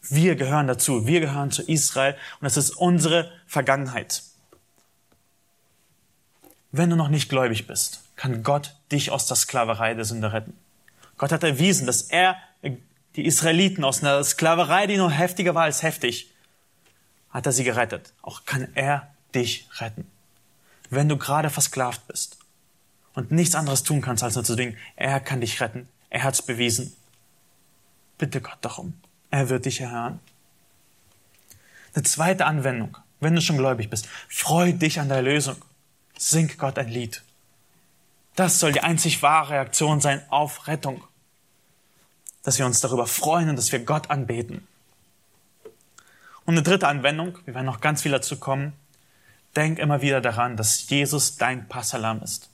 [0.00, 1.06] Wir gehören dazu.
[1.06, 4.22] Wir gehören zu Israel und das ist unsere Vergangenheit.
[6.70, 10.54] Wenn du noch nicht gläubig bist, kann Gott dich aus der Sklaverei der Sünde retten.
[11.16, 12.36] Gott hat erwiesen, dass er
[13.16, 16.32] die Israeliten aus einer Sklaverei, die nur heftiger war als heftig,
[17.30, 18.12] hat er sie gerettet.
[18.22, 20.06] Auch kann er dich retten.
[20.90, 22.38] Wenn du gerade versklavt bist
[23.14, 25.88] und nichts anderes tun kannst, als nur zu denken, er kann dich retten.
[26.10, 26.94] Er hat es bewiesen.
[28.16, 28.94] Bitte Gott darum.
[29.30, 30.20] Er wird dich erhören.
[31.94, 35.56] Eine zweite Anwendung, wenn du schon gläubig bist, freu dich an der Erlösung.
[36.18, 37.22] Sing Gott ein Lied.
[38.34, 41.02] Das soll die einzig wahre Reaktion sein auf Rettung.
[42.42, 44.66] Dass wir uns darüber freuen und dass wir Gott anbeten.
[46.44, 48.72] Und eine dritte Anwendung, wir werden noch ganz viel dazu kommen.
[49.54, 52.50] Denk immer wieder daran, dass Jesus dein Passalam ist.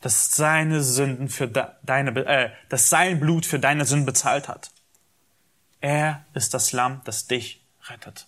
[0.00, 4.70] Dass seine Sünden für deine, äh, dass sein Blut für deine Sünden bezahlt hat.
[5.80, 8.26] Er ist das Lamm, das dich rettet.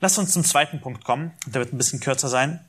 [0.00, 1.32] Lass uns zum zweiten Punkt kommen.
[1.46, 2.60] Der wird ein bisschen kürzer sein.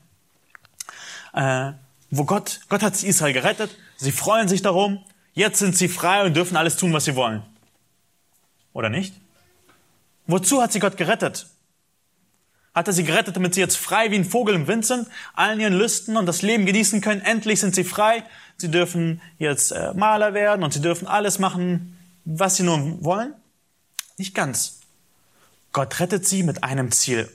[1.32, 1.72] Äh,
[2.10, 3.76] wo Gott, Gott hat Israel gerettet.
[3.96, 5.04] Sie freuen sich darum.
[5.32, 7.42] Jetzt sind sie frei und dürfen alles tun, was sie wollen.
[8.72, 9.14] Oder nicht?
[10.26, 11.46] Wozu hat sie Gott gerettet?
[12.74, 15.60] Hat er sie gerettet, damit sie jetzt frei wie ein Vogel im Wind sind, allen
[15.60, 17.20] ihren Lüsten und das Leben genießen können?
[17.20, 18.24] Endlich sind sie frei.
[18.56, 23.34] Sie dürfen jetzt äh, Maler werden und sie dürfen alles machen, was sie nur wollen?
[24.18, 24.79] Nicht ganz.
[25.72, 27.30] Gott rettet sie mit einem Ziel.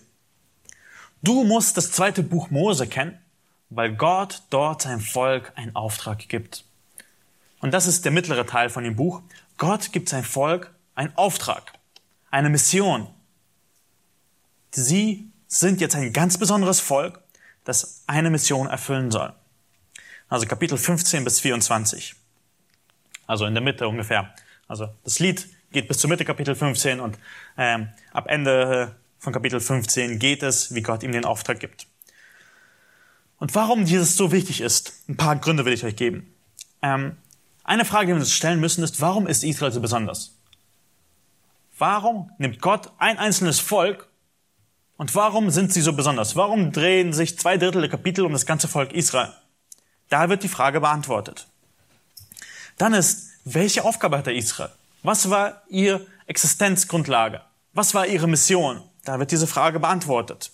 [1.21, 3.17] Du musst das zweite Buch Mose kennen,
[3.69, 6.65] weil Gott dort seinem Volk einen Auftrag gibt.
[7.61, 9.21] Und das ist der mittlere Teil von dem Buch.
[9.57, 11.73] Gott gibt sein Volk einen Auftrag,
[12.29, 13.07] eine Mission.
[14.71, 17.21] Sie sind jetzt ein ganz besonderes Volk,
[17.63, 19.33] das eine Mission erfüllen soll.
[20.27, 22.15] Also Kapitel 15 bis 24.
[23.27, 24.33] Also in der Mitte ungefähr.
[24.67, 27.17] Also das Lied geht bis zur Mitte Kapitel 15 und
[27.57, 31.87] ähm, ab Ende von Kapitel 15 geht es, wie Gott ihm den Auftrag gibt.
[33.37, 36.33] Und warum dieses so wichtig ist, ein paar Gründe will ich euch geben.
[36.81, 37.17] Ähm,
[37.63, 40.35] eine Frage, die wir uns stellen müssen, ist, warum ist Israel so besonders?
[41.77, 44.07] Warum nimmt Gott ein einzelnes Volk
[44.97, 46.35] und warum sind sie so besonders?
[46.35, 49.33] Warum drehen sich zwei Drittel der Kapitel um das ganze Volk Israel?
[50.09, 51.47] Da wird die Frage beantwortet.
[52.77, 54.71] Dann ist, welche Aufgabe hatte Israel?
[55.03, 57.41] Was war ihre Existenzgrundlage?
[57.73, 58.81] Was war ihre Mission?
[59.03, 60.51] Da wird diese Frage beantwortet.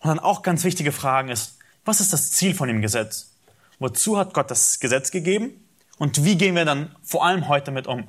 [0.00, 3.32] Und dann auch ganz wichtige Fragen ist, was ist das Ziel von dem Gesetz?
[3.78, 5.52] Wozu hat Gott das Gesetz gegeben?
[5.98, 8.08] Und wie gehen wir dann vor allem heute mit um?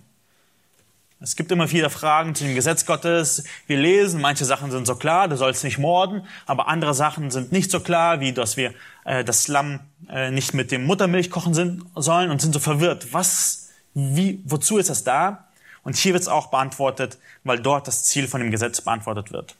[1.20, 3.44] Es gibt immer viele Fragen zu dem Gesetz Gottes.
[3.68, 7.52] Wir lesen, manche Sachen sind so klar, du sollst nicht morden, aber andere Sachen sind
[7.52, 8.74] nicht so klar, wie dass wir
[9.06, 13.14] äh, das Lamm äh, nicht mit dem Muttermilch kochen sind, sollen und sind so verwirrt.
[13.14, 15.48] Was wie, wozu ist das da?
[15.84, 19.56] Und hier wird es auch beantwortet, weil dort das Ziel von dem Gesetz beantwortet wird.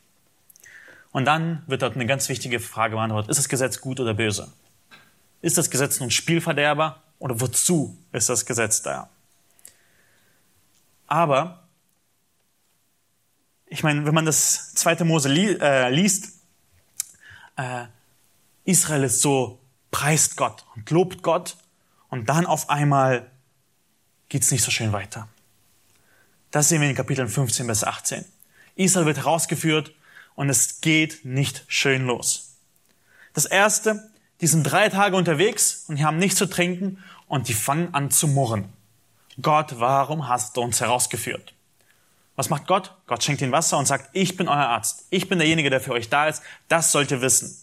[1.12, 3.30] Und dann wird dort eine ganz wichtige Frage beantwortet.
[3.32, 4.52] Ist das Gesetz gut oder böse?
[5.42, 9.10] Ist das Gesetz nun Spielverderber oder wozu ist das Gesetz da?
[11.08, 11.64] Aber,
[13.66, 16.40] ich meine, wenn man das zweite Mose li äh, liest,
[17.58, 17.86] äh,
[18.64, 21.58] Israel ist so, preist Gott und lobt Gott
[22.10, 23.30] und dann auf einmal
[24.30, 25.28] geht es nicht so schön weiter.
[26.52, 28.26] Das sehen wir in Kapiteln 15 bis 18.
[28.76, 29.94] Israel wird herausgeführt
[30.36, 32.58] und es geht nicht schön los.
[33.34, 34.12] Das erste,
[34.42, 38.12] die sind drei Tage unterwegs und die haben nichts zu trinken und die fangen an
[38.12, 38.66] zu murren.
[39.42, 41.54] Gott, warum hast du uns herausgeführt?
[42.36, 42.96] Was macht Gott?
[43.08, 45.06] Gott schenkt ihnen Wasser und sagt, ich bin euer Arzt.
[45.10, 46.44] Ich bin derjenige, der für euch da ist.
[46.68, 47.56] Das sollt ihr wissen.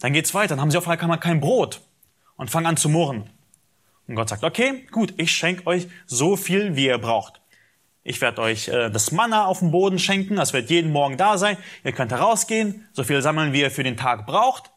[0.00, 0.48] Dann geht's weiter.
[0.48, 1.80] Dann haben sie auf einmal kein Brot
[2.36, 3.30] und fangen an zu murren.
[4.06, 7.40] Und Gott sagt, okay, gut, ich schenke euch so viel, wie ihr braucht.
[8.02, 11.38] Ich werde euch äh, das Manna auf dem Boden schenken, das wird jeden Morgen da
[11.38, 11.56] sein.
[11.84, 14.70] Ihr könnt herausgehen, so viel sammeln, wie ihr für den Tag braucht.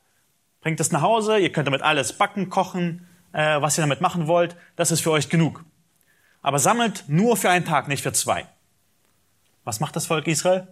[0.60, 4.28] Bringt es nach Hause, ihr könnt damit alles backen, kochen, äh, was ihr damit machen
[4.28, 4.56] wollt.
[4.76, 5.64] Das ist für euch genug.
[6.42, 8.46] Aber sammelt nur für einen Tag, nicht für zwei.
[9.64, 10.68] Was macht das Volk Israel?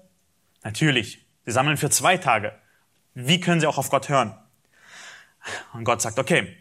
[0.63, 2.53] Natürlich, sie sammeln für zwei Tage.
[3.13, 4.35] Wie können sie auch auf Gott hören?
[5.73, 6.57] Und Gott sagt, okay,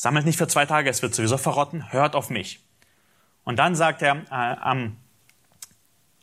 [0.00, 2.64] Sammelt nicht für zwei Tage, es wird sowieso verrotten, hört auf mich.
[3.48, 4.98] Und dann sagt er äh, am,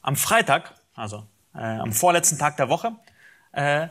[0.03, 2.91] am Freitag, also äh, am vorletzten Tag der Woche,
[3.51, 3.88] äh,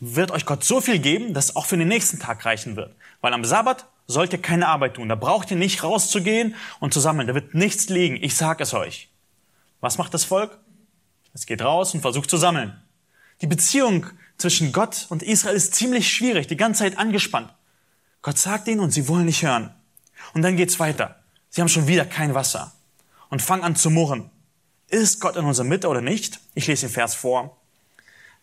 [0.00, 2.92] wird euch Gott so viel geben, dass es auch für den nächsten Tag reichen wird.
[3.20, 5.08] Weil am Sabbat sollt ihr keine Arbeit tun.
[5.08, 7.28] Da braucht ihr nicht rauszugehen und zu sammeln.
[7.28, 8.16] Da wird nichts liegen.
[8.20, 9.08] Ich sag es euch.
[9.80, 10.58] Was macht das Volk?
[11.32, 12.82] Es geht raus und versucht zu sammeln.
[13.40, 14.06] Die Beziehung
[14.36, 17.54] zwischen Gott und Israel ist ziemlich schwierig, die ganze Zeit angespannt.
[18.20, 19.72] Gott sagt ihnen und sie wollen nicht hören.
[20.32, 21.20] Und dann geht's weiter.
[21.54, 22.72] Sie haben schon wieder kein Wasser
[23.30, 24.28] und fangen an zu murren.
[24.88, 26.40] Ist Gott in unserer Mitte oder nicht?
[26.54, 27.56] Ich lese den Vers vor.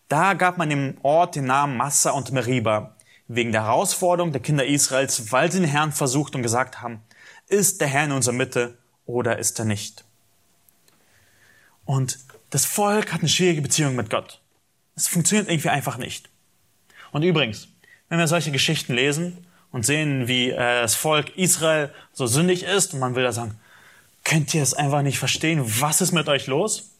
[0.08, 2.96] Da gab man dem Ort den Namen Massa und Meriba,
[3.28, 7.02] wegen der Herausforderung der Kinder Israels, weil sie den Herrn versucht und gesagt haben,
[7.48, 10.06] ist der Herr in unserer Mitte oder ist er nicht?
[11.84, 14.40] Und das Volk hat eine schwierige Beziehung mit Gott.
[14.96, 16.30] Es funktioniert irgendwie einfach nicht.
[17.10, 17.68] Und übrigens,
[18.08, 22.94] wenn wir solche Geschichten lesen, und sehen, wie äh, das Volk Israel so sündig ist
[22.94, 23.58] und man will da sagen,
[24.24, 25.64] könnt ihr es einfach nicht verstehen?
[25.80, 26.90] Was ist mit euch los?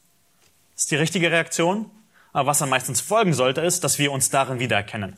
[0.76, 1.90] Ist die richtige Reaktion.
[2.32, 5.16] Aber was dann meistens folgen sollte, ist, dass wir uns darin wiedererkennen.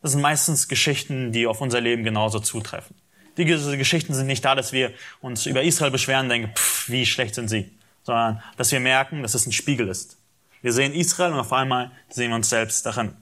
[0.00, 2.96] Das sind meistens Geschichten, die auf unser Leben genauso zutreffen.
[3.36, 7.06] Diese Geschichten sind nicht da, dass wir uns über Israel beschweren und denken, pff, wie
[7.06, 7.70] schlecht sind sie.
[8.02, 10.16] sondern dass wir merken, dass es ein Spiegel ist.
[10.60, 13.16] Wir sehen Israel und auf einmal sehen wir uns selbst darin.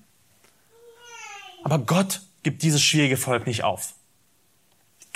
[1.64, 3.94] Aber Gott gibt dieses schwierige Volk nicht auf.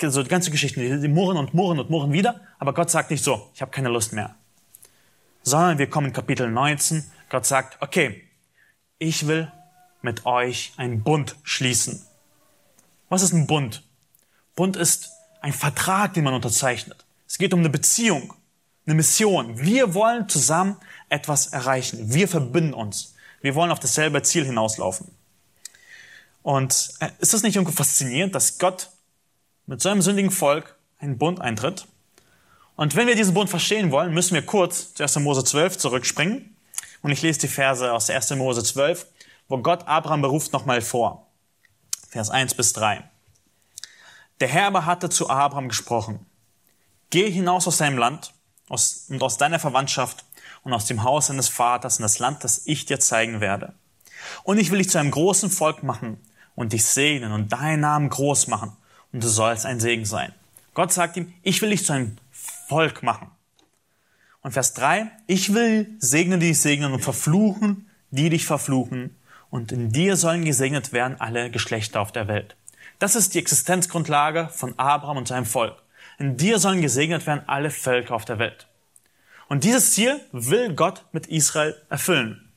[0.01, 3.23] So die ganze Geschichte, die murren und murren und murren wieder, aber Gott sagt nicht
[3.23, 4.35] so, ich habe keine Lust mehr.
[5.43, 8.23] Sondern wir kommen in Kapitel 19, Gott sagt, okay,
[8.99, 9.51] ich will
[10.01, 12.05] mit euch einen Bund schließen.
[13.09, 13.83] Was ist ein Bund?
[14.55, 15.11] Bund ist
[15.41, 17.05] ein Vertrag, den man unterzeichnet.
[17.27, 18.33] Es geht um eine Beziehung,
[18.85, 19.59] eine Mission.
[19.59, 20.77] Wir wollen zusammen
[21.09, 22.13] etwas erreichen.
[22.13, 23.15] Wir verbinden uns.
[23.41, 25.14] Wir wollen auf dasselbe Ziel hinauslaufen.
[26.45, 28.91] Und äh, ist das nicht irgendwie faszinierend, dass Gott
[29.65, 31.87] mit so einem sündigen Volk einen Bund eintritt?
[32.75, 35.15] Und wenn wir diesen Bund verstehen wollen, müssen wir kurz zu 1.
[35.21, 36.55] Mose 12 zurückspringen.
[37.01, 38.29] Und ich lese die Verse aus 1.
[38.35, 39.07] Mose 12,
[39.47, 41.25] wo Gott Abraham beruft nochmal vor.
[42.09, 43.03] Vers 1 bis 3.
[44.39, 46.27] Der Herr aber hatte zu Abraham gesprochen.
[47.09, 48.35] Geh hinaus aus deinem Land
[48.69, 50.23] und aus deiner Verwandtschaft
[50.61, 53.73] und aus dem Haus deines Vaters in das Land, das ich dir zeigen werde.
[54.43, 56.19] Und ich will dich zu einem großen Volk machen
[56.55, 58.71] und dich segnen und deinen Namen groß machen
[59.11, 60.33] und du sollst ein Segen sein.
[60.73, 62.17] Gott sagt ihm, ich will dich zu einem
[62.67, 63.31] Volk machen.
[64.41, 69.15] Und Vers 3, ich will segnen, die dich segnen und verfluchen, die dich verfluchen.
[69.49, 72.55] Und in dir sollen gesegnet werden alle Geschlechter auf der Welt.
[72.99, 75.81] Das ist die Existenzgrundlage von Abraham und seinem Volk.
[76.17, 78.67] In dir sollen gesegnet werden alle Völker auf der Welt.
[79.47, 82.51] Und dieses Ziel will Gott mit Israel erfüllen.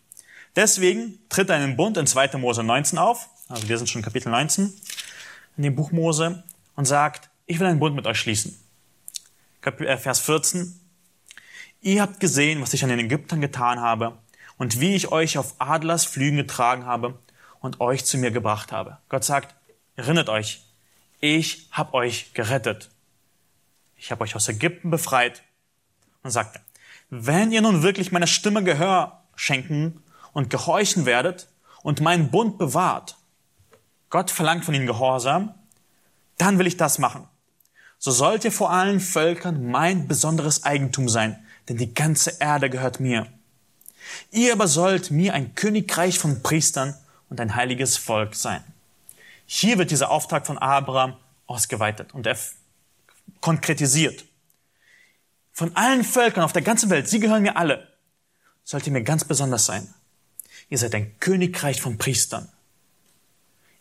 [0.56, 2.36] Deswegen tritt er einen Bund in 2.
[2.38, 4.72] Mose 19 auf, also wir sind schon Kapitel 19
[5.56, 6.44] in dem Buch Mose,
[6.78, 8.56] und sagt, ich will einen Bund mit euch schließen.
[9.62, 10.78] Äh, Vers 14.
[11.80, 14.16] Ihr habt gesehen, was ich an den Ägyptern getan habe
[14.58, 17.18] und wie ich euch auf Adlers Flügen getragen habe
[17.58, 18.98] und euch zu mir gebracht habe.
[19.08, 19.56] Gott sagt,
[19.96, 20.62] erinnert euch,
[21.18, 22.90] ich habe euch gerettet.
[23.96, 25.42] Ich habe euch aus Ägypten befreit.
[26.22, 26.60] Und sagte,
[27.10, 30.00] wenn ihr nun wirklich meiner Stimme Gehör schenken
[30.32, 31.48] und gehorchen werdet
[31.82, 33.17] und meinen Bund bewahrt,
[34.10, 35.54] Gott verlangt von ihnen Gehorsam,
[36.38, 37.28] dann will ich das machen.
[37.98, 43.00] So sollt ihr vor allen Völkern mein besonderes Eigentum sein, denn die ganze Erde gehört
[43.00, 43.26] mir.
[44.30, 46.94] Ihr aber sollt mir ein Königreich von Priestern
[47.28, 48.62] und ein heiliges Volk sein.
[49.46, 51.16] Hier wird dieser Auftrag von Abraham
[51.46, 52.38] ausgeweitet und er
[53.40, 54.24] konkretisiert.
[55.52, 57.88] Von allen Völkern auf der ganzen Welt, sie gehören mir alle,
[58.62, 59.92] sollt ihr mir ganz besonders sein.
[60.68, 62.48] Ihr seid ein Königreich von Priestern.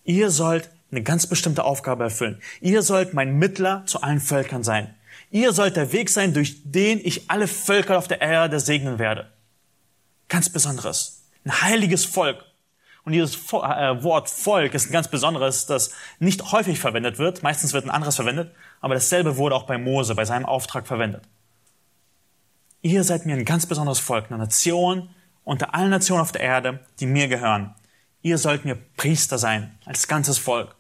[0.07, 2.41] Ihr sollt eine ganz bestimmte Aufgabe erfüllen.
[2.61, 4.95] Ihr sollt mein Mittler zu allen Völkern sein.
[5.31, 9.29] Ihr sollt der Weg sein, durch den ich alle Völker auf der Erde segnen werde.
[10.29, 11.25] Ganz Besonderes.
[11.43, 12.45] Ein heiliges Volk.
[13.03, 17.43] Und dieses äh, Wort Volk ist ein ganz besonderes, das nicht häufig verwendet wird.
[17.43, 18.55] Meistens wird ein anderes verwendet.
[18.79, 21.23] Aber dasselbe wurde auch bei Mose, bei seinem Auftrag verwendet.
[22.81, 25.09] Ihr seid mir ein ganz besonderes Volk, eine Nation
[25.43, 27.75] unter allen Nationen auf der Erde, die mir gehören.
[28.27, 30.75] Ihr sollt mir Priester sein, als ganzes Volk.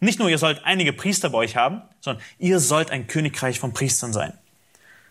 [0.00, 3.74] Nicht nur ihr sollt einige Priester bei euch haben, sondern ihr sollt ein Königreich von
[3.74, 4.32] Priestern sein.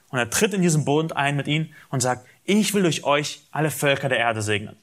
[0.10, 3.44] Und er tritt in diesen Bund ein mit ihnen und sagt, ich will durch euch
[3.52, 4.76] alle Völker der Erde segnen.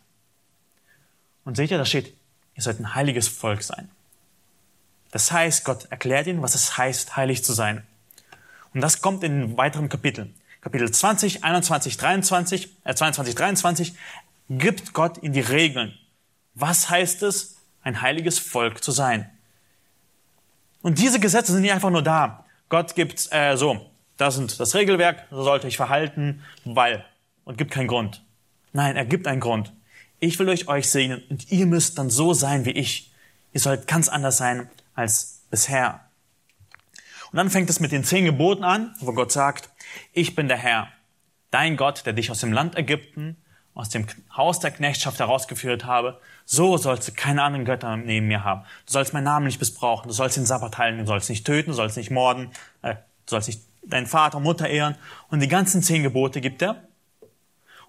[1.45, 2.15] Und seht ihr, da steht,
[2.55, 3.91] ihr sollt ein heiliges Volk sein.
[5.11, 7.85] Das heißt, Gott erklärt ihnen, was es heißt, heilig zu sein.
[8.75, 10.37] Und das kommt in weiteren Kapiteln.
[10.61, 13.95] Kapitel 20, 21, 23, äh 22, 23
[14.49, 15.99] gibt Gott ihnen die Regeln.
[16.55, 19.31] Was heißt es, ein heiliges Volk zu sein?
[20.83, 22.45] Und diese Gesetze sind nicht einfach nur da.
[22.69, 27.05] Gott gibt äh, so, das sind das Regelwerk, so sollte ich verhalten, weil
[27.45, 28.23] und gibt keinen Grund.
[28.73, 29.73] Nein, er gibt einen Grund.
[30.21, 33.13] Ich will euch euch segnen und ihr müsst dann so sein wie ich.
[33.53, 36.01] Ihr sollt ganz anders sein als bisher.
[37.31, 39.71] Und dann fängt es mit den zehn Geboten an, wo Gott sagt,
[40.13, 40.89] ich bin der Herr,
[41.51, 43.37] dein Gott, der dich aus dem Land Ägypten,
[43.75, 44.07] aus dem
[44.37, 46.21] Haus der Knechtschaft herausgeführt habe.
[46.45, 48.63] So sollst du keine anderen Götter neben mir haben.
[48.87, 50.09] Du sollst meinen Namen nicht missbrauchen.
[50.09, 50.99] Du sollst den Sabbat halten.
[50.99, 51.71] Du sollst nicht töten.
[51.71, 52.51] Du sollst nicht morden.
[52.83, 54.97] Äh, du sollst nicht deinen Vater und Mutter ehren.
[55.29, 56.89] Und die ganzen zehn Gebote gibt er.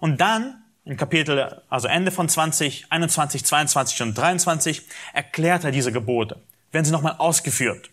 [0.00, 4.82] Und dann, im Kapitel, also Ende von 20, 21, 22 und 23,
[5.12, 6.40] erklärt er diese Gebote.
[6.72, 7.90] Werden sie nochmal ausgeführt.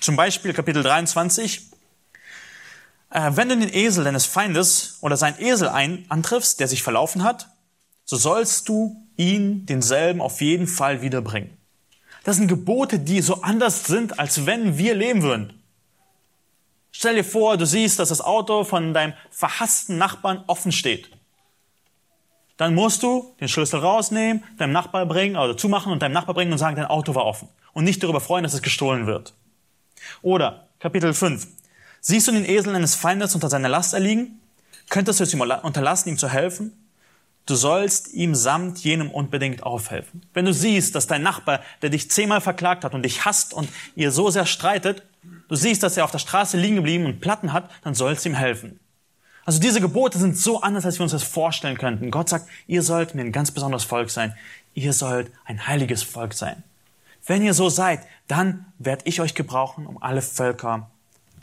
[0.00, 1.67] Zum Beispiel Kapitel 23.
[3.10, 7.22] Äh, wenn du den Esel deines Feindes oder sein Esel ein, antriffst, der sich verlaufen
[7.22, 7.48] hat,
[8.04, 11.56] so sollst du ihn denselben auf jeden Fall wiederbringen.
[12.24, 15.62] Das sind Gebote, die so anders sind, als wenn wir leben würden.
[16.90, 21.10] Stell dir vor, du siehst, dass das Auto von deinem verhassten Nachbarn offen steht
[22.58, 26.52] dann musst du den Schlüssel rausnehmen, deinem Nachbar bringen, also zumachen und deinem Nachbar bringen
[26.52, 27.48] und sagen, dein Auto war offen.
[27.72, 29.32] Und nicht darüber freuen, dass es gestohlen wird.
[30.22, 31.46] Oder Kapitel 5.
[32.00, 34.40] Siehst du den Esel eines Feindes unter seiner Last erliegen?
[34.88, 36.72] Könntest du es ihm unterlassen, ihm zu helfen?
[37.46, 40.22] Du sollst ihm samt jenem unbedingt aufhelfen.
[40.34, 43.68] Wenn du siehst, dass dein Nachbar, der dich zehnmal verklagt hat und dich hasst und
[43.96, 45.02] ihr so sehr streitet,
[45.48, 48.28] du siehst, dass er auf der Straße liegen geblieben und Platten hat, dann sollst du
[48.28, 48.78] ihm helfen.
[49.46, 52.10] Also diese Gebote sind so anders, als wir uns das vorstellen könnten.
[52.10, 54.34] Gott sagt, ihr sollt mir ein ganz besonderes Volk sein.
[54.74, 56.62] Ihr sollt ein heiliges Volk sein.
[57.24, 60.90] Wenn ihr so seid, dann werde ich euch gebrauchen, um alle Völker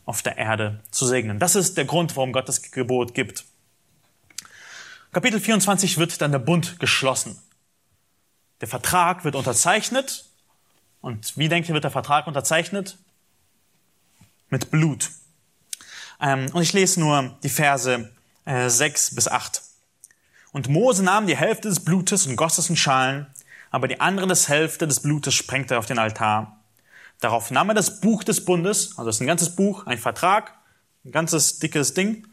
[0.05, 1.39] auf der Erde zu segnen.
[1.39, 3.45] Das ist der Grund, warum Gott das Gebot gibt.
[5.11, 7.39] Kapitel 24 wird dann der Bund geschlossen.
[8.61, 10.25] Der Vertrag wird unterzeichnet.
[11.01, 12.97] Und wie denkt ihr, wird der Vertrag unterzeichnet?
[14.49, 15.09] Mit Blut.
[16.21, 18.11] Ähm, und ich lese nur die Verse
[18.45, 19.61] äh, 6 bis 8.
[20.51, 23.27] Und Mose nahm die Hälfte des Blutes und goss es in Schalen,
[23.71, 26.54] aber die andere des Hälfte des Blutes sprengte er auf den Altar.
[27.25, 30.53] Darauf nahm er das Buch des Bundes, also das ist ein ganzes Buch, ein Vertrag,
[31.03, 32.27] ein ganzes dickes Ding,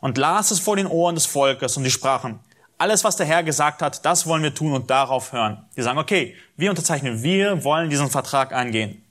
[0.00, 2.40] und las es vor den Ohren des Volkes und die sprachen,
[2.76, 5.64] alles, was der Herr gesagt hat, das wollen wir tun und darauf hören.
[5.76, 9.04] Die sagen, okay, wir unterzeichnen, wir wollen diesen Vertrag eingehen.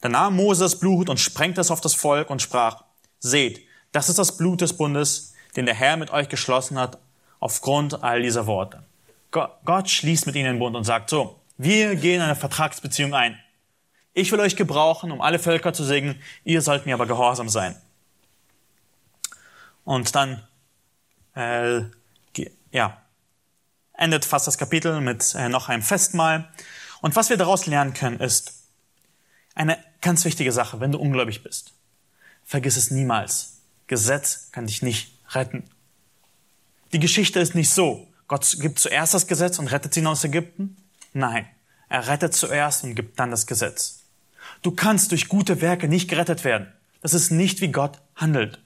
[0.00, 2.84] Dann nahm Mose das Blut und sprengte es auf das Volk und sprach,
[3.18, 3.60] seht,
[3.92, 6.96] das ist das Blut des Bundes, den der Herr mit euch geschlossen hat,
[7.40, 8.84] aufgrund all dieser Worte.
[9.32, 13.38] Gott schließt mit ihnen den Bund und sagt so, wir gehen eine Vertragsbeziehung ein.
[14.12, 17.76] Ich will euch gebrauchen, um alle Völker zu segnen, ihr sollt mir aber gehorsam sein.
[19.84, 20.46] Und dann,
[21.34, 21.82] äh,
[22.72, 23.00] ja,
[23.94, 26.48] endet fast das Kapitel mit äh, noch einem Festmahl.
[27.00, 28.54] Und was wir daraus lernen können, ist
[29.54, 31.72] eine ganz wichtige Sache, wenn du ungläubig bist.
[32.44, 33.58] Vergiss es niemals.
[33.86, 35.64] Gesetz kann dich nicht retten.
[36.92, 38.08] Die Geschichte ist nicht so.
[38.26, 40.76] Gott gibt zuerst das Gesetz und rettet sie aus Ägypten.
[41.12, 41.46] Nein,
[41.88, 43.99] er rettet zuerst und gibt dann das Gesetz.
[44.62, 46.72] Du kannst durch gute Werke nicht gerettet werden.
[47.00, 48.60] Das ist nicht, wie Gott handelt.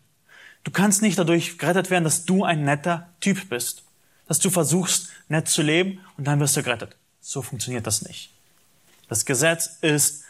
[0.65, 3.85] Du kannst nicht dadurch gerettet werden, dass du ein netter Typ bist.
[4.27, 6.97] Dass du versuchst, nett zu leben und dann wirst du gerettet.
[7.21, 8.33] So funktioniert das nicht.
[9.09, 10.25] Das Gesetz ist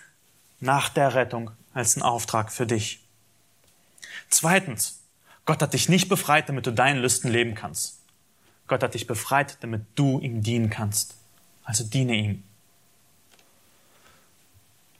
[0.61, 3.01] nach der Rettung als ein Auftrag für dich.
[4.29, 5.01] Zweitens,
[5.47, 7.99] Gott hat dich nicht befreit, damit du deinen Lüsten leben kannst.
[8.67, 11.15] Gott hat dich befreit, damit du ihm dienen kannst.
[11.65, 12.43] Also diene ihm.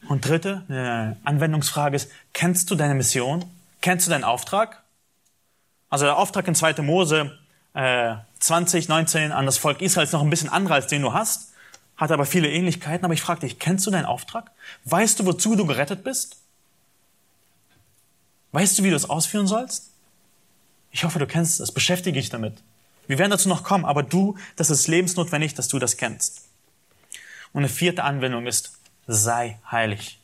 [0.09, 3.45] Und dritte, eine Anwendungsfrage ist, kennst du deine Mission?
[3.81, 4.83] Kennst du deinen Auftrag?
[5.89, 6.83] Also der Auftrag in 2.
[6.83, 7.39] Mose
[7.75, 11.13] äh, 20, 19 an das Volk Israel ist noch ein bisschen anderer, als den du
[11.13, 11.53] hast,
[11.97, 13.05] hat aber viele Ähnlichkeiten.
[13.05, 14.51] Aber ich frage dich, kennst du deinen Auftrag?
[14.85, 16.37] Weißt du, wozu du gerettet bist?
[18.53, 19.91] Weißt du, wie du es ausführen sollst?
[20.91, 21.73] Ich hoffe, du kennst es.
[21.73, 22.55] Beschäftige dich damit.
[23.07, 26.49] Wir werden dazu noch kommen, aber du, das ist lebensnotwendig, dass du das kennst.
[27.53, 28.74] Und eine vierte Anwendung ist,
[29.07, 30.21] sei heilig.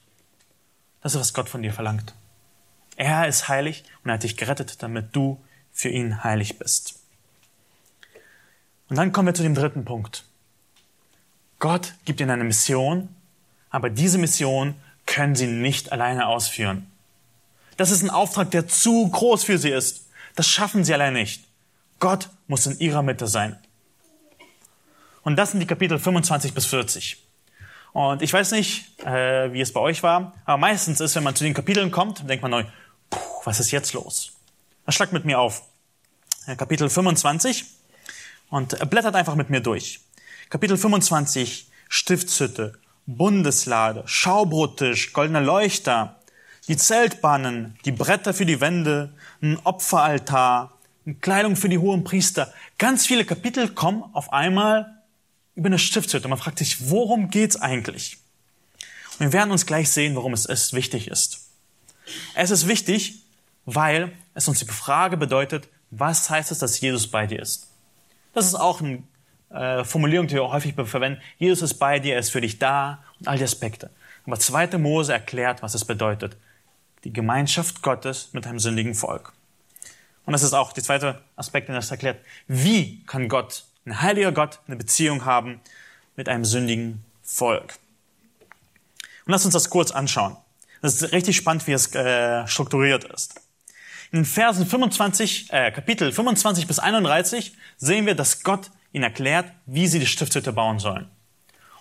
[1.03, 2.15] Das ist, was Gott von dir verlangt.
[2.97, 6.99] Er ist heilig und er hat dich gerettet, damit du für ihn heilig bist.
[8.89, 10.25] Und dann kommen wir zu dem dritten Punkt.
[11.59, 13.09] Gott gibt ihnen eine Mission,
[13.71, 14.75] aber diese Mission
[15.07, 16.91] können sie nicht alleine ausführen.
[17.77, 20.07] Das ist ein Auftrag, der zu groß für sie ist.
[20.35, 21.45] Das schaffen sie allein nicht.
[21.99, 23.59] Gott muss in ihrer Mitte sein.
[25.23, 27.23] Und das sind die Kapitel 25 bis 40.
[27.93, 31.35] Und ich weiß nicht, äh, wie es bei euch war, aber meistens ist, wenn man
[31.35, 32.65] zu den Kapiteln kommt, denkt man neu,
[33.45, 34.33] was ist jetzt los?
[34.85, 35.63] Dann schlagt mit mir auf.
[36.57, 37.65] Kapitel 25
[38.49, 40.01] und blättert einfach mit mir durch.
[40.49, 42.75] Kapitel 25, Stiftshütte,
[43.07, 46.21] Bundeslade, Schaubrottisch, goldener Leuchter,
[46.69, 49.13] die Zeltbahnen, die Bretter für die Wände,
[49.43, 50.79] ein Opferaltar,
[51.21, 52.53] Kleidung für die hohen Priester.
[52.79, 55.00] Ganz viele Kapitel kommen auf einmal
[55.55, 56.29] über eine Stiftshütte.
[56.29, 58.19] Man fragt sich, worum geht's eigentlich?
[59.19, 61.49] Und wir werden uns gleich sehen, warum es ist, wichtig ist.
[62.35, 63.23] Es ist wichtig,
[63.67, 67.69] weil es uns die Frage bedeutet, was heißt es, dass Jesus bei dir ist?
[68.33, 69.03] Das ist auch eine
[69.51, 71.21] äh, Formulierung, die wir häufig verwenden.
[71.39, 73.91] Jesus ist bei dir, er ist für dich da und all die Aspekte.
[74.25, 74.79] Aber 2.
[74.79, 76.37] Mose erklärt, was es bedeutet.
[77.05, 79.33] Die Gemeinschaft Gottes mit einem sündigen Volk.
[80.27, 82.21] Und das ist auch der zweite Aspekt, der das erklärt.
[82.47, 85.61] Wie kann Gott, ein heiliger Gott, eine Beziehung haben
[86.17, 87.79] mit einem sündigen Volk?
[89.27, 90.37] Und lass uns das kurz anschauen.
[90.83, 93.41] Das ist richtig spannend, wie es äh, strukturiert ist.
[94.13, 99.53] In den Versen 25, äh, Kapitel 25 bis 31 sehen wir, dass Gott ihnen erklärt,
[99.67, 101.09] wie sie die Stiftshütte bauen sollen.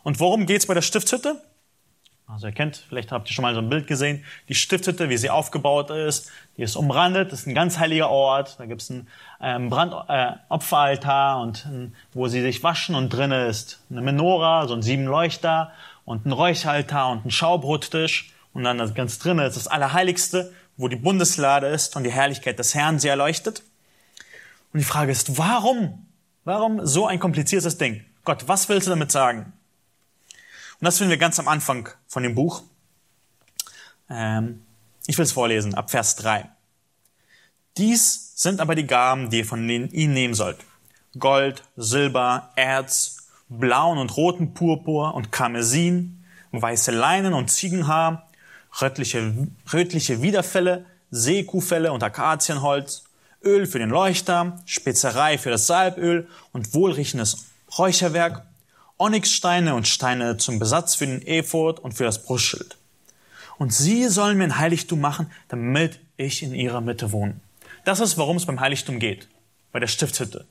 [0.04, 1.42] Und worum geht's bei der Stiftshütte?
[2.32, 5.18] Also ihr kennt, vielleicht habt ihr schon mal so ein Bild gesehen, die Stiftshütte, wie
[5.18, 9.08] sie aufgebaut ist, die ist umrandet, ist ein ganz heiliger Ort, da gibt's ein
[9.42, 14.76] ähm, Brandopferaltar äh, und ein, wo sie sich waschen und drinnen ist eine Menora, so
[14.76, 15.72] ein sieben Leuchter
[16.06, 20.96] und ein Räucheraltar und ein Schaubrottisch und dann ganz drinnen ist das Allerheiligste wo die
[20.96, 23.64] Bundeslade ist und die Herrlichkeit des Herrn sie erleuchtet.
[24.72, 26.08] Und die Frage ist, warum?
[26.46, 28.06] Warum so ein kompliziertes Ding?
[28.24, 29.52] Gott, was willst du damit sagen?
[30.80, 32.64] Und das finden wir ganz am Anfang von dem Buch.
[34.10, 34.66] Ähm,
[35.08, 36.50] ich will es vorlesen, ab Vers 3.
[37.78, 40.58] Dies sind aber die Gaben, die ihr von ihnen nehmen sollt.
[41.18, 43.18] Gold, Silber, Erz,
[43.50, 48.30] blauen und roten Purpur und Karmesin, weiße Leinen und Ziegenhaar,
[48.82, 53.04] rötliche, rötliche Widerfälle, Seekuhfälle und Akazienholz,
[53.44, 58.46] Öl für den Leuchter, Spezerei für das Salböl und wohlriechendes Räucherwerk,
[59.00, 62.78] Onyxsteine und Steine zum Besatz für den Ephod und für das Brustschild.
[63.58, 67.40] Und sie sollen mir ein Heiligtum machen, damit ich in ihrer Mitte wohne.
[67.86, 69.28] Das ist, worum es beim Heiligtum geht,
[69.72, 70.46] bei der Stiftshütte.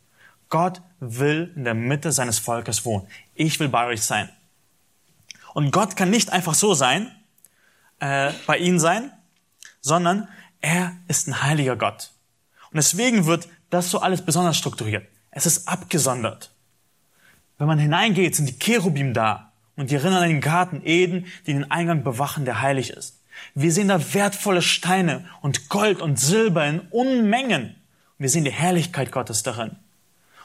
[0.49, 3.07] Gott will in der Mitte seines Volkes wohnen.
[3.35, 4.31] Ich will bei euch sein.
[5.53, 7.15] Und Gott kann nicht einfach so sein,
[8.01, 9.13] äh, bei ihnen sein,
[9.81, 10.29] sondern
[10.61, 12.13] er ist ein heiliger Gott.
[12.71, 15.07] Und deswegen wird das so alles besonders strukturiert.
[15.31, 16.51] Es ist abgesondert.
[17.59, 21.53] Wenn man hineingeht, sind die Cherubim da und die erinnern an den Garten Eden, die
[21.53, 23.21] den Eingang bewachen, der heilig ist.
[23.55, 27.65] Wir sehen da wertvolle Steine und Gold und Silber in Unmengen.
[27.65, 27.75] Und
[28.19, 29.77] wir sehen die Herrlichkeit Gottes darin.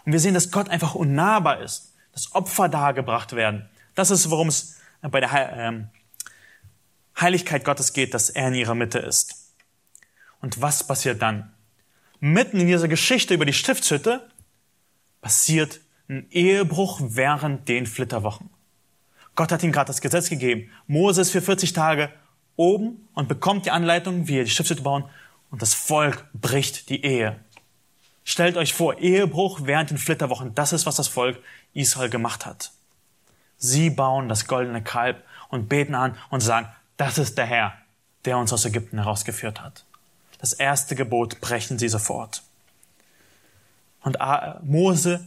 [0.06, 3.68] Und wir sehen, dass Gott einfach unnahbar ist, dass Opfer dargebracht werden.
[3.96, 5.88] Das ist, worum es bei der ähm,
[7.20, 9.54] Heiligkeit Gottes geht, dass er in ihrer Mitte ist.
[10.42, 11.54] Und was passiert dann?
[12.20, 14.30] Mitten in dieser Geschichte über die Stiftshütte
[15.22, 15.80] passiert
[16.10, 18.50] ein Ehebruch während den Flitterwochen.
[19.36, 20.70] Gott hat ihm gerade das Gesetz gegeben.
[20.88, 22.10] Moses für 40 Tage
[22.56, 25.06] oben und bekommt die Anleitung, wie er die Stiftshütte bauen
[25.50, 27.40] und das Volk bricht die Ehe.
[28.24, 31.40] Stellt euch vor, Ehebruch während den Flitterwochen, das ist, was das Volk
[31.74, 32.72] Israel gemacht hat.
[33.58, 37.74] Sie bauen das goldene Kalb und beten an und sagen, das ist der Herr,
[38.26, 39.86] der uns aus Ägypten herausgeführt hat.
[40.40, 42.44] Das erste Gebot brechen sie sofort.
[44.02, 44.18] Und
[44.64, 45.26] Mose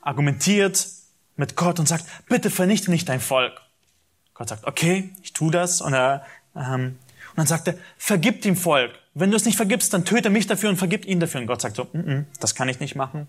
[0.00, 0.88] argumentiert
[1.36, 3.60] mit Gott und sagt, bitte vernichte nicht dein Volk.
[4.34, 5.80] Gott sagt, okay, ich tu das.
[5.80, 6.24] Und, er,
[6.56, 6.98] ähm,
[7.30, 8.92] und dann sagt er, vergib dem Volk.
[9.14, 11.40] Wenn du es nicht vergibst, dann töte mich dafür und vergib ihn dafür.
[11.40, 13.26] Und Gott sagt so, mm -mm, das kann ich nicht machen.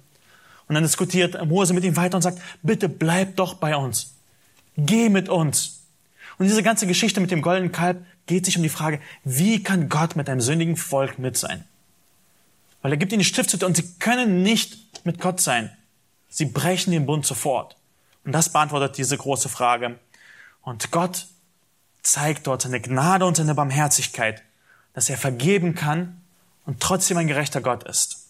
[0.67, 4.13] Und dann diskutiert Mose mit ihm weiter und sagt, bitte bleib doch bei uns.
[4.77, 5.81] Geh mit uns.
[6.37, 9.89] Und diese ganze Geschichte mit dem goldenen Kalb geht sich um die Frage, wie kann
[9.89, 11.65] Gott mit einem sündigen Volk mit sein?
[12.81, 15.71] Weil er gibt ihnen die Stiftshütte und sie können nicht mit Gott sein.
[16.31, 17.77] Sie brechen den Bund sofort.
[18.25, 19.99] Und das beantwortet diese große Frage.
[20.63, 21.27] Und Gott
[22.01, 24.41] zeigt dort seine Gnade und seine Barmherzigkeit
[24.93, 26.21] dass er vergeben kann
[26.65, 28.27] und trotzdem ein gerechter Gott ist.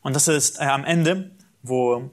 [0.00, 1.30] Und das ist äh, am Ende,
[1.62, 2.10] wo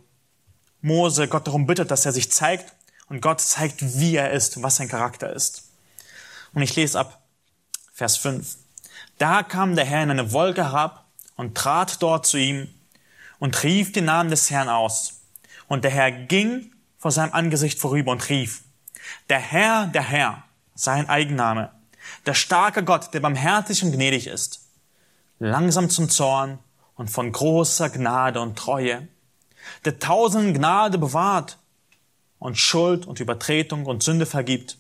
[0.81, 2.73] Mose Gott darum bittet, dass er sich zeigt
[3.07, 5.69] und Gott zeigt, wie er ist, was sein Charakter ist.
[6.53, 7.21] Und ich lese ab
[7.93, 8.57] Vers 5.
[9.17, 12.67] Da kam der Herr in eine Wolke herab und trat dort zu ihm
[13.39, 15.21] und rief den Namen des Herrn aus.
[15.67, 18.63] Und der Herr ging vor seinem Angesicht vorüber und rief,
[19.29, 20.43] der Herr, der Herr,
[20.75, 21.71] sein Eigenname,
[22.25, 24.67] der starke Gott, der barmherzig und gnädig ist,
[25.39, 26.59] langsam zum Zorn
[26.95, 29.07] und von großer Gnade und Treue,
[29.85, 31.57] der tausenden Gnade bewahrt
[32.39, 34.77] und Schuld und Übertretung und Sünde vergibt,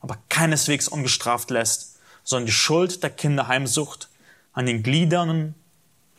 [0.00, 4.08] aber keineswegs ungestraft lässt, sondern die Schuld der Kinder heimsucht
[4.52, 5.54] an den Gliedern,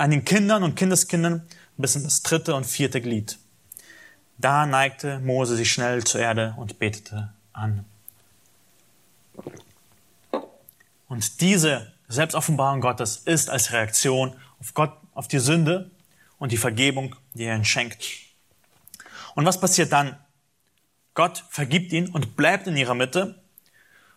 [0.01, 1.47] an den Kindern und Kindeskindern
[1.77, 3.37] bis in das dritte und vierte Glied.
[4.39, 7.85] Da neigte Mose sich schnell zur Erde und betete an.
[11.07, 15.91] Und diese Selbstoffenbarung Gottes ist als Reaktion auf Gott, auf die Sünde
[16.39, 18.03] und die Vergebung, die er ihnen schenkt.
[19.35, 20.17] Und was passiert dann?
[21.13, 23.39] Gott vergibt ihn und bleibt in ihrer Mitte.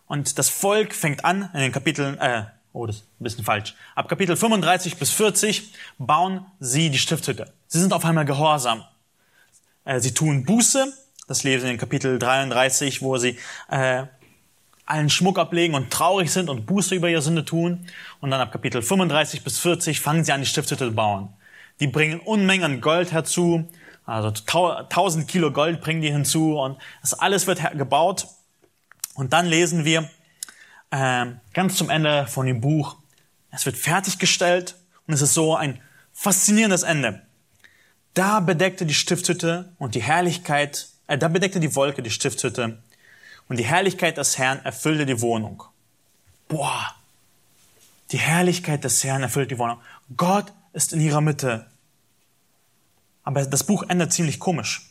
[0.07, 2.45] Und das Volk fängt an, in den Kapiteln, äh,
[2.75, 3.73] oh, das ist ein bisschen falsch.
[3.95, 7.51] Ab Kapitel 35 bis 40 bauen sie die Stiftshütte.
[7.67, 8.83] Sie sind auf einmal gehorsam.
[9.85, 10.93] Äh, sie tun Buße.
[11.27, 13.37] Das lesen wir in Kapitel 33, wo sie
[13.69, 14.03] äh,
[14.85, 17.87] allen Schmuck ablegen und traurig sind und Buße über ihre Sünde tun.
[18.19, 21.29] Und dann ab Kapitel 35 bis 40 fangen sie an, die Stiftshütte zu bauen.
[21.79, 23.67] Die bringen Unmengen Gold herzu,
[24.05, 28.27] also 1000 Kilo Gold bringen die hinzu und das alles wird gebaut.
[29.15, 30.09] Und dann lesen wir
[31.53, 32.97] ganz zum Ende von dem Buch,
[33.51, 34.75] es wird fertiggestellt
[35.07, 35.81] und es ist so ein
[36.13, 37.21] faszinierendes Ende.
[38.13, 42.81] Da bedeckte die Stiftshütte und die Herrlichkeit, äh, da bedeckte die Wolke die Stiftshütte
[43.49, 45.63] und die Herrlichkeit des Herrn erfüllte die Wohnung.
[46.47, 46.95] Boah,
[48.11, 49.79] die Herrlichkeit des Herrn erfüllt die Wohnung.
[50.15, 51.67] Gott ist in ihrer Mitte.
[53.23, 54.89] Aber das Buch endet ziemlich komisch.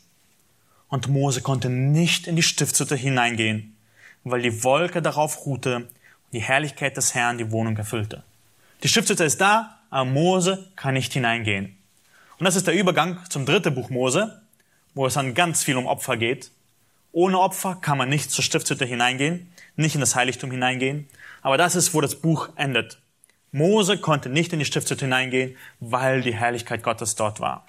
[0.88, 3.73] Und Mose konnte nicht in die Stiftshütte hineingehen,
[4.24, 5.88] weil die Wolke darauf ruhte und
[6.32, 8.24] die Herrlichkeit des Herrn die Wohnung erfüllte.
[8.82, 11.78] Die Stiftshütte ist da, aber Mose kann nicht hineingehen.
[12.38, 14.42] Und das ist der Übergang zum dritten Buch Mose,
[14.94, 16.50] wo es dann ganz viel um Opfer geht.
[17.12, 21.08] Ohne Opfer kann man nicht zur Stiftshütte hineingehen, nicht in das Heiligtum hineingehen.
[21.42, 22.98] Aber das ist, wo das Buch endet.
[23.52, 27.66] Mose konnte nicht in die Stiftshütte hineingehen, weil die Herrlichkeit Gottes dort war.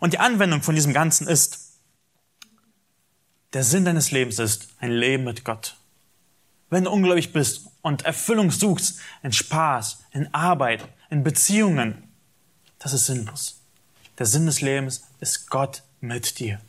[0.00, 1.59] Und die Anwendung von diesem Ganzen ist,
[3.52, 5.76] der Sinn deines Lebens ist ein Leben mit Gott.
[6.68, 12.04] Wenn du ungläubig bist und Erfüllung suchst in Spaß, in Arbeit, in Beziehungen,
[12.78, 13.60] das ist sinnlos.
[14.18, 16.60] Der Sinn des Lebens ist Gott mit dir.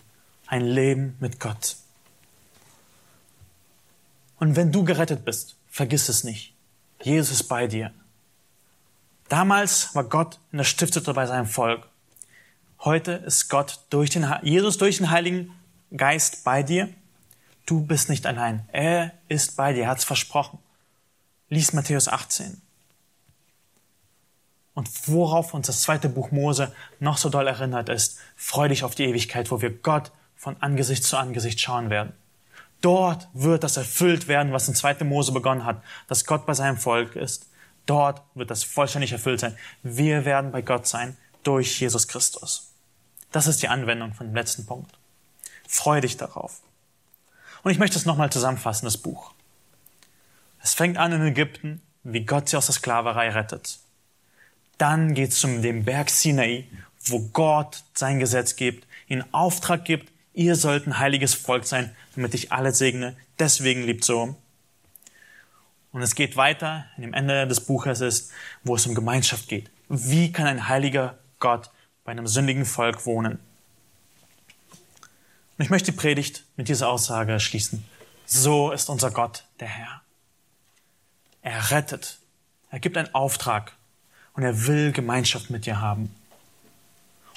[0.47, 1.75] Ein Leben mit Gott.
[4.39, 6.55] Und wenn du gerettet bist, vergiss es nicht.
[7.03, 7.93] Jesus ist bei dir.
[9.29, 11.87] Damals war Gott in der Stiftshütte bei seinem Volk.
[12.79, 15.53] Heute ist Gott durch den, Jesus durch den Heiligen
[15.95, 16.89] Geist bei dir.
[17.65, 18.67] Du bist nicht allein.
[18.71, 19.87] Er ist bei dir.
[19.87, 20.59] Hat es versprochen.
[21.49, 22.61] Lies Matthäus 18.
[24.73, 28.95] Und worauf uns das zweite Buch Mose noch so doll erinnert ist, freu dich auf
[28.95, 32.13] die Ewigkeit, wo wir Gott von Angesicht zu Angesicht schauen werden.
[32.79, 35.03] Dort wird das erfüllt werden, was in 2.
[35.03, 37.47] Mose begonnen hat, dass Gott bei seinem Volk ist.
[37.85, 39.57] Dort wird das vollständig erfüllt sein.
[39.83, 42.71] Wir werden bei Gott sein durch Jesus Christus.
[43.31, 44.97] Das ist die Anwendung von dem letzten Punkt.
[45.71, 46.59] Freu dich darauf.
[47.63, 49.33] Und ich möchte es nochmal zusammenfassen, das Buch.
[50.61, 53.79] Es fängt an in Ägypten, wie Gott sie aus der Sklaverei rettet.
[54.77, 56.67] Dann geht es zum dem Berg Sinai,
[57.05, 62.33] wo Gott sein Gesetz gibt, ihnen Auftrag gibt, ihr sollt ein heiliges Volk sein, damit
[62.33, 63.15] ich alle segne.
[63.39, 64.35] Deswegen liebt so.
[65.93, 68.31] Und es geht weiter, in dem Ende des Buches ist,
[68.65, 69.71] wo es um Gemeinschaft geht.
[69.87, 71.71] Wie kann ein heiliger Gott
[72.03, 73.39] bei einem sündigen Volk wohnen?
[75.61, 77.85] Und ich möchte die Predigt mit dieser Aussage schließen.
[78.25, 80.01] So ist unser Gott, der Herr.
[81.43, 82.17] Er rettet.
[82.71, 83.73] Er gibt einen Auftrag
[84.33, 86.15] und er will Gemeinschaft mit dir haben.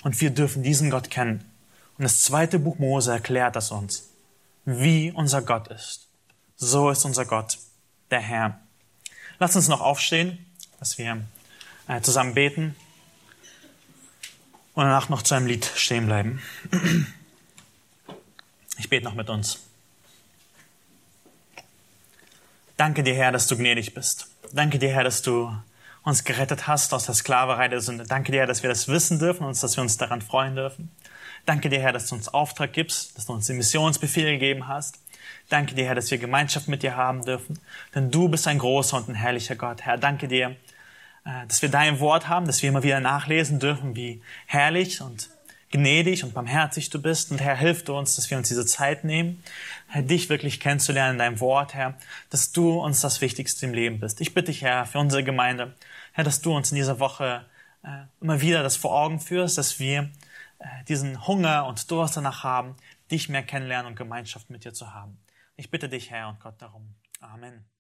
[0.04, 1.44] Und wir dürfen diesen Gott kennen.
[1.98, 4.08] Und das zweite Buch Mose erklärt das uns,
[4.64, 6.08] wie unser Gott ist.
[6.56, 7.58] So ist unser Gott,
[8.10, 8.58] der Herr.
[9.38, 10.46] Lass uns noch aufstehen,
[10.78, 11.22] dass wir
[11.88, 12.74] äh, zusammen beten
[14.72, 16.40] und danach noch zu einem Lied stehen bleiben.
[18.78, 19.60] Ich bete noch mit uns.
[22.76, 24.28] Danke dir, Herr, dass du gnädig bist.
[24.52, 25.54] Danke dir, Herr, dass du
[26.02, 28.04] uns gerettet hast aus der Sklaverei der Sünde.
[28.04, 30.90] Danke dir, Herr, dass wir das wissen dürfen und dass wir uns daran freuen dürfen.
[31.46, 34.98] Danke dir, Herr, dass du uns Auftrag gibst, dass du uns den Missionsbefehl gegeben hast.
[35.48, 37.58] Danke dir, Herr, dass wir Gemeinschaft mit dir haben dürfen.
[37.94, 39.82] Denn du bist ein großer und ein herrlicher Gott.
[39.82, 40.56] Herr, danke dir,
[41.24, 45.30] äh, dass wir dein Wort haben, dass wir immer wieder nachlesen dürfen, wie herrlich und
[45.74, 47.32] gnädig und barmherzig du bist.
[47.32, 49.42] Und Herr, hilf du uns, dass wir uns diese Zeit nehmen,
[49.88, 51.98] Herr, dich wirklich kennenzulernen in deinem Wort, Herr,
[52.30, 54.20] dass du uns das Wichtigste im Leben bist.
[54.20, 55.74] Ich bitte dich, Herr, für unsere Gemeinde,
[56.12, 57.44] Herr, dass du uns in dieser Woche
[57.82, 60.12] äh, immer wieder das vor Augen führst, dass wir
[60.60, 62.76] äh, diesen Hunger und Durst danach haben,
[63.10, 65.18] dich mehr kennenlernen und Gemeinschaft mit dir zu haben.
[65.56, 66.94] Ich bitte dich, Herr und Gott, darum.
[67.20, 67.73] Amen.